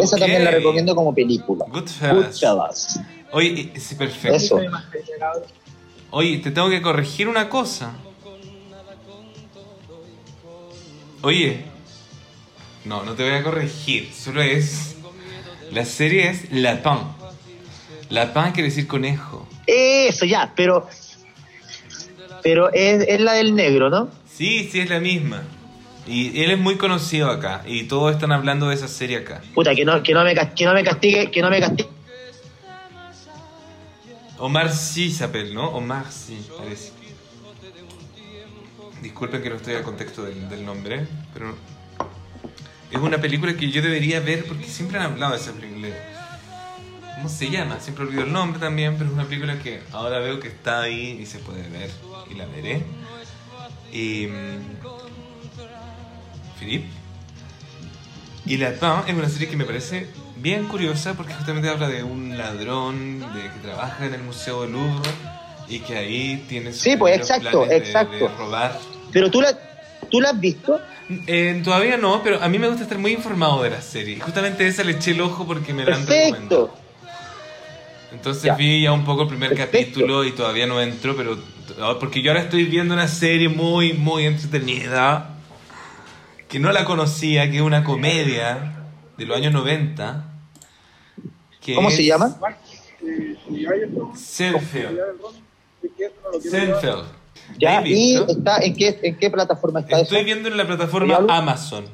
Esa 0.00 0.16
Ok. 0.16 0.20
también 0.20 0.44
la 0.44 0.50
recomiendo 0.50 0.94
como 0.94 1.14
película. 1.14 1.64
Goodfellas. 1.68 2.14
Goodfellas. 2.14 3.00
Oye, 3.32 3.72
sí, 3.78 3.94
perfecto. 3.94 4.36
Eso. 4.36 4.60
Oye, 6.10 6.38
te 6.38 6.50
tengo 6.50 6.68
que 6.70 6.80
corregir 6.82 7.28
una 7.28 7.48
cosa. 7.48 7.92
Oye, 11.22 11.64
no, 12.84 13.02
no 13.04 13.14
te 13.14 13.24
voy 13.28 13.32
a 13.38 13.42
corregir. 13.42 14.12
Solo 14.12 14.42
es. 14.42 14.96
La 15.72 15.84
serie 15.84 16.30
es 16.30 16.52
Lapin. 16.52 16.98
Lapin 18.10 18.52
quiere 18.52 18.68
decir 18.68 18.86
conejo. 18.86 19.46
Eso 19.66 20.24
ya, 20.24 20.52
pero 20.54 20.86
pero 22.42 22.72
es, 22.72 23.04
es 23.08 23.20
la 23.20 23.32
del 23.32 23.54
negro, 23.56 23.90
¿no? 23.90 24.08
Sí, 24.36 24.68
sí, 24.70 24.80
es 24.80 24.90
la 24.90 25.00
misma. 25.00 25.42
Y 26.06 26.42
él 26.42 26.50
es 26.50 26.58
muy 26.58 26.76
conocido 26.76 27.30
acá. 27.30 27.62
Y 27.66 27.84
todos 27.84 28.12
están 28.12 28.32
hablando 28.32 28.68
de 28.68 28.74
esa 28.74 28.86
serie 28.86 29.18
acá. 29.18 29.40
Puta, 29.54 29.74
que 29.74 29.84
no, 29.84 30.02
que 30.02 30.12
no 30.12 30.24
me 30.24 30.34
que 30.34 30.64
no 30.64 30.74
me 30.74 30.84
castigue, 30.84 31.30
que 31.30 31.40
no 31.40 31.50
me 31.50 31.60
castigue. 31.60 31.88
Omar 34.38 34.70
sí 34.70 35.10
se 35.10 35.24
apel, 35.24 35.54
¿no? 35.54 35.68
Omar 35.70 36.12
sí, 36.12 36.46
parece. 36.58 36.92
Disculpen 39.00 39.42
que 39.42 39.48
no 39.48 39.56
estoy 39.56 39.74
al 39.74 39.82
contexto 39.82 40.24
del, 40.24 40.48
del 40.48 40.64
nombre, 40.64 41.06
pero 41.32 41.54
es 42.90 42.98
una 42.98 43.18
película 43.18 43.56
que 43.56 43.70
yo 43.70 43.80
debería 43.80 44.20
ver 44.20 44.44
porque 44.44 44.64
siempre 44.64 44.98
han 44.98 45.12
hablado 45.12 45.32
de 45.32 45.38
esa 45.38 45.52
película. 45.52 45.88
¿Cómo 47.16 47.28
se 47.30 47.50
llama? 47.50 47.80
Siempre 47.80 48.04
olvido 48.04 48.24
el 48.24 48.32
nombre 48.32 48.60
también, 48.60 48.94
pero 48.98 49.06
es 49.06 49.14
una 49.14 49.24
película 49.24 49.58
que 49.58 49.80
ahora 49.92 50.18
veo 50.18 50.38
que 50.38 50.48
está 50.48 50.82
ahí 50.82 51.18
y 51.20 51.24
se 51.24 51.38
puede 51.38 51.66
ver 51.70 51.90
y 52.30 52.34
la 52.34 52.44
veré. 52.46 52.82
Y. 53.96 54.26
mm, 54.26 54.76
Philip. 56.60 56.84
Y 58.46 58.56
La 58.58 58.72
Pan 58.74 59.04
es 59.06 59.14
una 59.14 59.28
serie 59.28 59.48
que 59.48 59.56
me 59.56 59.64
parece 59.64 60.06
bien 60.36 60.68
curiosa 60.68 61.14
porque 61.14 61.34
justamente 61.34 61.68
habla 61.68 61.88
de 61.88 62.02
un 62.04 62.38
ladrón 62.38 63.20
de 63.20 63.42
que 63.42 63.58
trabaja 63.62 64.06
en 64.06 64.14
el 64.14 64.22
Museo 64.22 64.62
del 64.62 64.72
Louvre 64.72 65.10
y 65.68 65.80
que 65.80 65.96
ahí 65.96 66.44
tiene 66.48 66.72
sus 66.72 66.82
Sí, 66.82 66.96
pues, 66.96 67.16
exacto, 67.16 67.66
de- 67.66 67.76
exacto. 67.76 68.16
de 68.16 68.28
robar. 68.28 68.78
Pero 69.12 69.30
tú 69.30 69.40
la 69.40 69.58
tú 70.10 70.20
la 70.20 70.30
has 70.30 70.40
visto? 70.40 70.80
Eh, 71.26 71.60
todavía 71.64 71.96
no, 71.96 72.22
pero 72.22 72.40
a 72.42 72.48
mí 72.48 72.58
me 72.58 72.68
gusta 72.68 72.84
estar 72.84 72.98
muy 72.98 73.12
informado 73.12 73.62
de 73.62 73.70
la 73.70 73.80
serie. 73.82 74.20
Justamente 74.20 74.66
esa 74.66 74.84
le 74.84 74.92
eché 74.92 75.10
el 75.12 75.20
ojo 75.20 75.46
porque 75.46 75.72
me 75.74 75.84
la 75.84 75.96
han 75.96 76.06
recomendado. 76.06 76.74
Entonces 78.12 78.44
Ya. 78.44 78.54
vi 78.54 78.82
ya 78.82 78.92
un 78.92 79.04
poco 79.04 79.22
el 79.22 79.28
primer 79.28 79.50
Perfecto. 79.50 79.78
capítulo 79.78 80.24
y 80.24 80.32
todavía 80.32 80.66
no 80.66 80.80
entro, 80.80 81.16
pero 81.16 81.36
ah, 81.80 81.96
porque 81.98 82.22
yo 82.22 82.30
ahora 82.30 82.42
estoy 82.42 82.64
viendo 82.64 82.94
una 82.94 83.08
serie 83.08 83.48
muy, 83.48 83.92
muy 83.92 84.24
entretenida 84.26 85.30
que 86.48 86.58
no 86.60 86.70
la 86.72 86.84
conocía, 86.84 87.50
que 87.50 87.56
es 87.56 87.62
una 87.62 87.82
comedia 87.84 88.76
de 89.18 89.26
los 89.26 89.36
años 89.36 89.52
90. 89.52 90.24
que 91.60 91.74
¿Cómo 91.74 91.90
se 91.90 92.02
es 92.02 92.06
llama? 92.08 92.36
Seinfeld. 94.14 94.98
Seinfeld. 96.40 97.04
Ya, 97.58 97.82
y 97.86 98.16
está, 98.16 98.58
¿en 98.58 98.74
qué, 98.74 98.98
¿en 99.02 99.16
qué 99.18 99.30
plataforma 99.30 99.80
está 99.80 100.00
Estoy 100.00 100.18
eso? 100.18 100.24
viendo 100.24 100.48
en 100.48 100.56
la 100.56 100.66
plataforma. 100.66 101.18
Amazon. 101.28 101.84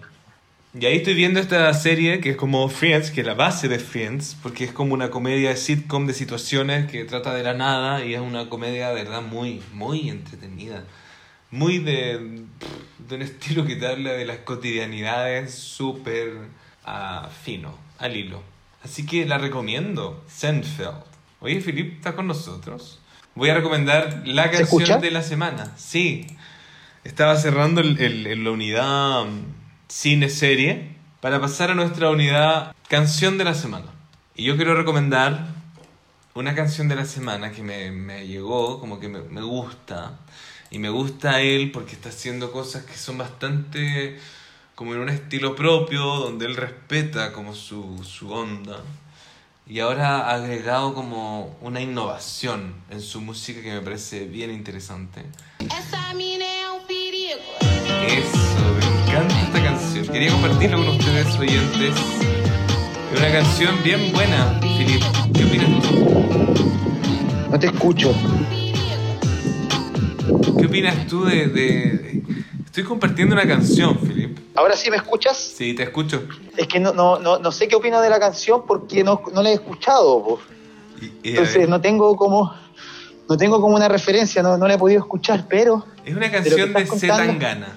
Y 0.79 0.87
ahí 0.87 0.97
estoy 0.99 1.15
viendo 1.15 1.39
esta 1.39 1.73
serie 1.75 2.21
que 2.21 2.31
es 2.31 2.37
como 2.37 2.67
Friends, 2.69 3.11
que 3.11 3.21
es 3.21 3.27
la 3.27 3.35
base 3.35 3.69
de 3.69 3.79
Friends, 3.79 4.37
porque 4.43 4.65
es 4.65 4.73
como 4.73 4.95
una 4.95 5.11
comedia 5.11 5.51
de 5.51 5.57
sitcom 5.57 6.07
de 6.07 6.15
situaciones 6.15 6.91
que 6.91 7.05
trata 7.05 7.35
de 7.35 7.43
la 7.43 7.53
nada 7.53 8.03
y 8.05 8.15
es 8.15 8.21
una 8.21 8.49
comedia 8.49 8.89
de 8.89 8.95
verdad 8.95 9.21
muy, 9.21 9.61
muy 9.75 10.09
entretenida. 10.09 10.85
Muy 11.51 11.77
de, 11.79 12.45
de 13.07 13.15
un 13.15 13.21
estilo 13.21 13.67
que 13.67 13.77
te 13.77 13.87
habla 13.87 14.13
de 14.13 14.25
las 14.25 14.39
cotidianidades 14.39 15.55
súper 15.55 16.33
ah, 16.87 17.29
fino, 17.45 17.77
al 17.99 18.17
hilo. 18.17 18.43
Así 18.83 19.05
que 19.05 19.27
la 19.27 19.37
recomiendo, 19.37 20.25
Seinfeld. 20.27 21.05
Oye, 21.41 21.61
Filip, 21.61 21.97
¿estás 21.97 22.15
con 22.15 22.27
nosotros? 22.27 22.99
Voy 23.35 23.51
a 23.51 23.55
recomendar 23.55 24.23
la 24.25 24.45
¿Se 24.45 24.51
canción 24.51 24.81
escucha? 24.83 24.99
de 24.99 25.11
la 25.11 25.23
semana. 25.23 25.73
Sí. 25.77 26.27
Estaba 27.05 27.37
cerrando 27.37 27.83
el, 27.83 28.01
el- 28.01 28.27
el- 28.27 28.45
la 28.45 28.51
unidad 28.51 29.25
mm, 29.93 29.99
cine-serie 29.99 30.97
para 31.21 31.41
pasar 31.41 31.71
a 31.71 31.75
nuestra 31.75 32.11
unidad 32.11 32.75
canción 32.89 33.39
de 33.39 33.45
la 33.45 33.55
semana. 33.55 33.87
Y 34.35 34.45
yo 34.45 34.57
quiero 34.57 34.75
recomendar 34.75 35.47
una 36.35 36.55
canción 36.55 36.89
de 36.89 36.97
la 36.97 37.05
semana 37.05 37.53
que 37.53 37.63
me, 37.63 37.91
me 37.91 38.27
llegó, 38.27 38.81
como 38.81 38.99
que 38.99 39.09
me, 39.09 39.21
me 39.21 39.43
gusta. 39.43 40.19
Y 40.71 40.79
me 40.79 40.89
gusta 40.89 41.41
él 41.43 41.71
porque 41.71 41.93
está 41.93 42.09
haciendo 42.09 42.51
cosas 42.51 42.85
que 42.85 42.97
son 42.97 43.19
bastante 43.19 44.19
como 44.75 44.95
en 44.95 45.01
un 45.01 45.11
estilo 45.11 45.55
propio, 45.55 46.03
donde 46.03 46.47
él 46.47 46.57
respeta 46.57 47.33
como 47.33 47.55
su, 47.55 48.03
su 48.05 48.33
onda. 48.33 48.81
Y 49.67 49.81
ahora 49.81 50.31
ha 50.31 50.35
agregado 50.35 50.95
como 50.95 51.57
una 51.61 51.81
innovación 51.81 52.75
en 52.91 53.01
su 53.01 53.21
música 53.21 53.63
que 53.63 53.73
me 53.73 53.81
parece 53.81 54.25
bien 54.27 54.51
interesante. 54.51 55.23
Essa 55.61 56.13
mina 56.15 56.45
é 56.45 56.71
um 56.71 56.81
perigo. 56.87 57.39
Eso, 58.09 58.42
Quería 60.13 60.31
compartirlo 60.33 60.79
con 60.79 60.89
ustedes, 60.89 61.37
oyentes. 61.39 61.95
Es 63.13 63.19
una 63.19 63.33
canción 63.33 63.83
bien 63.83 64.13
buena, 64.13 64.59
Filip. 64.61 65.03
¿Qué 65.35 65.45
opinas 65.45 65.83
tú? 65.83 67.51
No 67.51 67.59
te 67.59 67.67
escucho. 67.67 68.15
¿Qué 70.59 70.67
opinas 70.67 71.07
tú 71.07 71.25
de, 71.25 71.47
de- 71.49 72.23
Estoy 72.67 72.85
compartiendo 72.85 73.35
una 73.35 73.47
canción, 73.47 73.99
Filip. 73.99 74.39
¿Ahora 74.55 74.77
sí 74.77 74.91
me 74.91 74.97
escuchas? 74.97 75.37
Sí, 75.37 75.75
te 75.75 75.83
escucho. 75.85 76.23
Es 76.57 76.67
que 76.67 76.81
no, 76.81 76.93
no, 76.93 77.19
no, 77.19 77.39
no 77.39 77.53
sé 77.53 77.69
qué 77.69 77.77
opino 77.77 78.01
de 78.01 78.09
la 78.11 78.19
canción 78.19 78.63
porque 78.67 79.05
no, 79.05 79.23
no 79.35 79.43
la 79.43 79.51
he 79.51 79.55
escuchado. 79.55 80.23
po. 80.25 80.41
Y- 81.01 81.29
y 81.29 81.29
a 81.29 81.41
Entonces 81.41 81.69
no 81.69 81.81
tengo 81.81 82.17
como 82.17 82.55
no 83.29 83.37
tengo 83.37 83.61
como 83.61 83.77
una 83.77 83.89
referencia, 83.89 84.43
no, 84.43 84.59
no 84.59 84.67
la 84.69 84.75
he 84.75 84.79
podido 84.79 85.01
escuchar, 85.01 85.47
pero 85.49 85.87
es 86.05 86.15
una 86.15 86.27
de 86.27 86.33
canción 86.33 86.73
de 86.73 86.87
Z 86.87 86.91
contando- 86.91 87.33
Tangana. 87.33 87.69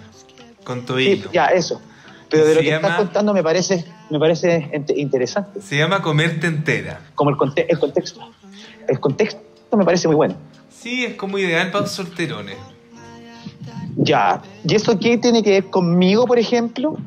Con 0.63 0.85
sí, 0.97 1.23
ya 1.31 1.45
eso. 1.47 1.79
Pero 2.29 2.43
de 2.45 2.49
Se 2.51 2.55
lo 2.55 2.61
que 2.61 2.67
llama- 2.71 2.87
estás 2.87 3.01
contando 3.03 3.33
me 3.33 3.43
parece 3.43 3.85
me 4.09 4.19
parece 4.19 4.71
interesante, 4.95 5.61
Se 5.61 5.77
llama 5.77 6.01
Comerte 6.01 6.47
Entera. 6.47 7.01
como 7.15 7.29
el, 7.31 7.37
conte- 7.37 7.65
el 7.69 7.79
contexto. 7.79 8.19
El 8.87 8.99
contexto 8.99 9.41
me 9.77 9.83
parece 9.85 10.07
muy 10.07 10.15
bueno. 10.15 10.35
Sí, 10.69 11.05
es 11.05 11.15
como 11.15 11.37
ideal 11.39 11.71
para 11.71 11.81
los 11.83 11.91
solterones. 11.91 12.57
Ya, 13.97 14.41
¿y 14.67 14.75
eso 14.75 14.99
qué 14.99 15.17
tiene 15.17 15.41
que 15.41 15.51
ver 15.51 15.65
conmigo, 15.69 16.25
por 16.27 16.37
ejemplo? 16.37 16.97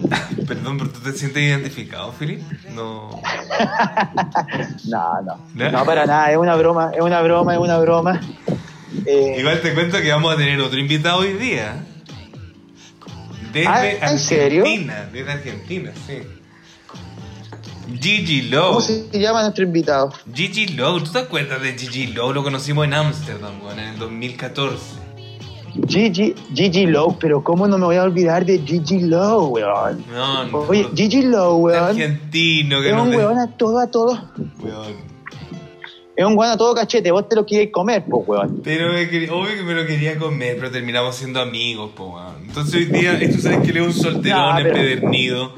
Perdón, 0.48 0.78
pero 0.78 0.90
tú 0.90 1.00
te 1.00 1.12
sientes 1.12 1.42
identificado, 1.42 2.12
Filip. 2.12 2.40
No. 2.74 3.10
No, 4.88 5.22
no, 5.22 5.38
¿No? 5.54 5.70
no 5.70 5.84
para 5.84 6.06
nada, 6.06 6.30
es 6.30 6.36
una 6.38 6.56
broma, 6.56 6.90
es 6.94 7.00
una 7.02 7.20
broma, 7.22 7.54
es 7.54 7.60
una 7.60 7.78
broma. 7.78 8.20
Eh, 9.06 9.36
Igual 9.38 9.60
te 9.60 9.72
cuento 9.74 10.00
que 10.00 10.10
vamos 10.10 10.34
a 10.34 10.36
tener 10.36 10.60
otro 10.60 10.78
invitado 10.78 11.18
hoy 11.20 11.34
día. 11.34 11.84
Desde 13.52 13.68
Ah, 13.68 14.10
¿en 14.12 14.18
serio? 14.18 14.62
Argentina. 14.62 15.08
Desde 15.12 15.32
Argentina, 15.32 15.92
sí. 16.06 16.18
Gigi 18.00 18.42
Lowe. 18.42 18.68
¿Cómo 18.74 18.80
se 18.80 19.08
llama 19.18 19.42
nuestro 19.42 19.64
invitado? 19.64 20.12
Gigi 20.32 20.68
Lowe, 20.68 21.00
¿tú 21.02 21.10
te 21.12 21.18
acuerdas 21.18 21.60
de 21.60 21.72
Gigi 21.76 22.08
Lowe? 22.08 22.32
Lo 22.32 22.42
conocimos 22.44 22.84
en 22.86 22.94
Ámsterdam, 22.94 23.60
weón, 23.64 23.78
en 23.80 23.88
el 23.88 23.98
2014. 23.98 25.00
Gigi, 25.88 26.34
Gigi 26.54 26.86
Lowe, 26.86 27.16
pero 27.20 27.42
¿cómo 27.42 27.66
no 27.66 27.78
me 27.78 27.86
voy 27.86 27.96
a 27.96 28.02
olvidar 28.04 28.44
de 28.44 28.60
Gigi 28.60 29.00
Lowe, 29.00 29.46
weón? 29.48 30.04
No, 30.12 30.44
no. 30.46 30.58
Oye, 30.68 30.86
Gigi 30.94 31.22
Lowe, 31.22 31.56
weón. 31.56 31.84
argentino 31.84 32.80
que 32.80 32.88
Es 32.90 32.94
nos 32.94 33.06
un 33.08 33.14
weón 33.14 33.38
a 33.38 33.56
todo, 33.56 33.78
a 33.80 33.88
todo. 33.90 34.30
Weón. 34.60 35.09
Es 36.20 36.26
un 36.26 36.44
a 36.44 36.54
todo 36.58 36.74
cachete. 36.74 37.10
Vos 37.10 37.26
te 37.30 37.34
lo 37.34 37.46
quieres 37.46 37.70
comer, 37.70 38.04
pues, 38.04 38.28
weón. 38.28 38.60
Pero 38.62 38.90
obvio 38.90 39.08
que 39.56 39.62
me 39.62 39.72
lo 39.72 39.86
quería 39.86 40.18
comer, 40.18 40.56
pero 40.58 40.70
terminamos 40.70 41.16
siendo 41.16 41.40
amigos, 41.40 41.92
po, 41.96 42.08
weón. 42.14 42.34
Entonces 42.46 42.74
hoy 42.74 42.84
día, 42.84 43.18
tú 43.32 43.38
sabes 43.40 43.60
que 43.60 43.70
él 43.70 43.78
es 43.78 43.86
un 43.86 43.92
solterón 43.94 44.56
pero- 44.56 44.68
empedernido. 44.68 45.54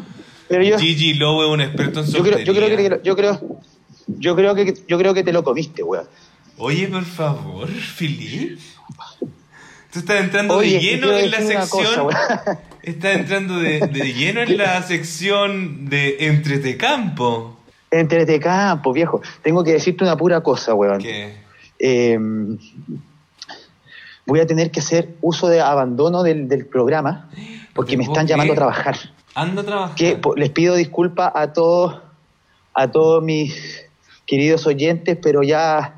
Pero 0.46 0.62
yo, 0.62 0.79
Gigi 0.79 1.14
Lowe 1.14 1.46
es 1.46 1.51
un 1.51 1.61
experto 1.62 1.98
en 2.01 2.07
yo 2.07 2.12
soltería. 2.12 2.44
creo, 2.44 2.55
yo 2.55 2.55
creo 2.55 2.77
que, 2.77 3.01
yo 3.03 3.16
creo, 3.16 3.40
yo 4.07 4.37
creo 4.37 4.55
que, 4.55 4.75
yo 4.87 4.98
creo 4.98 5.14
que 5.14 5.25
te 5.25 5.33
lo 5.33 5.42
comiste, 5.42 5.83
weón. 5.83 6.07
Oye, 6.59 6.87
por 6.87 7.05
favor, 7.07 7.68
Filip. 7.68 8.61
Tú 9.92 9.98
estás 9.98 10.20
entrando 10.20 10.57
Oye, 10.59 10.75
de 10.75 10.81
lleno 10.81 11.11
en 11.12 11.29
la 11.31 11.38
sección. 11.40 12.05
cosa, 12.07 12.61
estás 12.85 13.16
entrando 13.16 13.59
de, 13.59 13.81
de 13.81 14.12
lleno 14.14 14.42
en 14.42 14.57
la 14.59 14.81
sección 14.85 15.88
de 15.90 16.18
Entretecampo. 16.20 17.59
Entrete 17.92 18.40
campo, 18.40 18.92
viejo. 18.92 19.20
Tengo 19.42 19.62
que 19.62 19.72
decirte 19.72 20.02
una 20.02 20.16
pura 20.16 20.40
cosa, 20.40 20.74
weón. 20.74 20.98
¿Qué? 20.98 21.37
Eh, 21.78 22.18
voy 24.26 24.40
a 24.40 24.46
tener 24.46 24.70
que 24.70 24.81
hacer 24.81 25.16
uso 25.20 25.48
de 25.48 25.61
abandono 25.61 26.22
del, 26.22 26.48
del 26.48 26.66
programa 26.66 27.28
porque 27.74 27.96
me 27.96 28.05
están 28.05 28.26
llamando 28.26 28.52
a 28.52 28.57
trabajar. 28.57 28.96
Anda 29.35 29.62
a 29.62 29.64
trabajar. 29.64 29.96
que 29.96 30.18
les 30.37 30.50
pido 30.50 30.74
disculpas 30.74 31.33
a 31.35 31.52
todos 31.52 32.00
a 32.74 32.90
todos 32.90 33.22
mis 33.22 33.85
queridos 34.26 34.66
oyentes, 34.66 35.18
pero 35.22 35.42
ya 35.42 35.96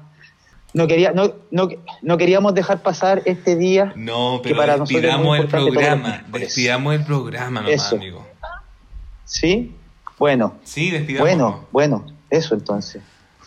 no 0.73 0.87
quería 0.89 1.13
no, 1.13 1.35
no, 1.51 1.69
no 2.03 2.17
queríamos 2.17 2.55
dejar 2.55 2.83
pasar 2.83 3.23
este 3.27 3.57
día. 3.57 3.93
No, 3.97 4.41
que 4.43 4.51
pero 4.51 4.57
para 4.57 4.77
nosotros 4.77 4.97
es 4.97 5.03
despidamos 5.03 5.27
muy 5.27 5.39
el 5.39 5.45
importante 5.45 5.71
todos 5.71 5.75
los 5.75 5.99
programa. 6.01 6.39
Despidamos 6.39 6.95
el 6.95 7.05
programa 7.05 7.61
amigo. 7.93 8.27
¿Sí? 9.25 9.75
Bueno, 10.25 10.55
Sí, 10.65 10.91
despidamos. 10.91 11.29
bueno, 11.29 11.67
bueno, 11.71 12.07
eso 12.31 12.55
entonces. 12.55 13.03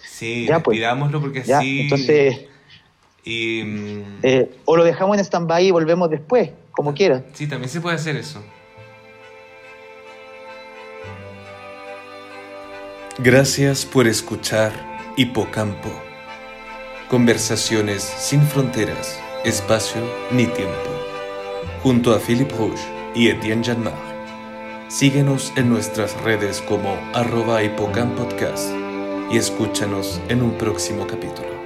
Sí, 0.07 0.45
Ya, 0.45 0.59
pues. 0.61 0.75
despidámoslo 0.75 1.19
porque 1.19 1.41
Ya, 1.41 1.57
así. 1.57 1.81
entonces 1.81 2.41
Y. 3.23 3.63
mm, 3.63 4.03
eh, 4.21 4.51
o 4.63 4.77
lo 4.77 4.83
dejamos 4.83 5.17
en 5.17 5.25
stand-by 5.25 5.65
y 5.65 5.71
volvemos 5.71 6.07
después, 6.11 6.51
como 6.69 6.93
quieran. 6.93 7.25
Sí, 7.33 7.47
también 7.47 7.69
se 7.71 7.81
puede 7.81 7.95
hacer 7.95 8.15
eso. 8.15 8.43
Gracias 13.17 13.83
por 13.85 14.07
escuchar 14.07 14.71
Hipocampo. 15.17 15.89
Conversaciones 17.09 18.03
sin 18.03 18.43
fronteras, 18.43 19.19
espacio 19.43 20.01
ni 20.29 20.45
tiempo. 20.45 20.91
Junto 21.81 22.13
a 22.13 22.19
Philippe 22.19 22.53
Rouge 22.55 22.83
y 23.15 23.29
Etienne 23.29 23.63
Janmar. 23.65 24.06
Síguenos 24.89 25.51
en 25.57 25.69
nuestras 25.69 26.19
redes 26.21 26.61
como 26.61 26.95
arroba 27.13 27.61
hipocampodcast 27.61 28.73
y 29.29 29.37
escúchanos 29.37 30.21
en 30.29 30.41
un 30.41 30.57
próximo 30.57 31.05
capítulo. 31.05 31.56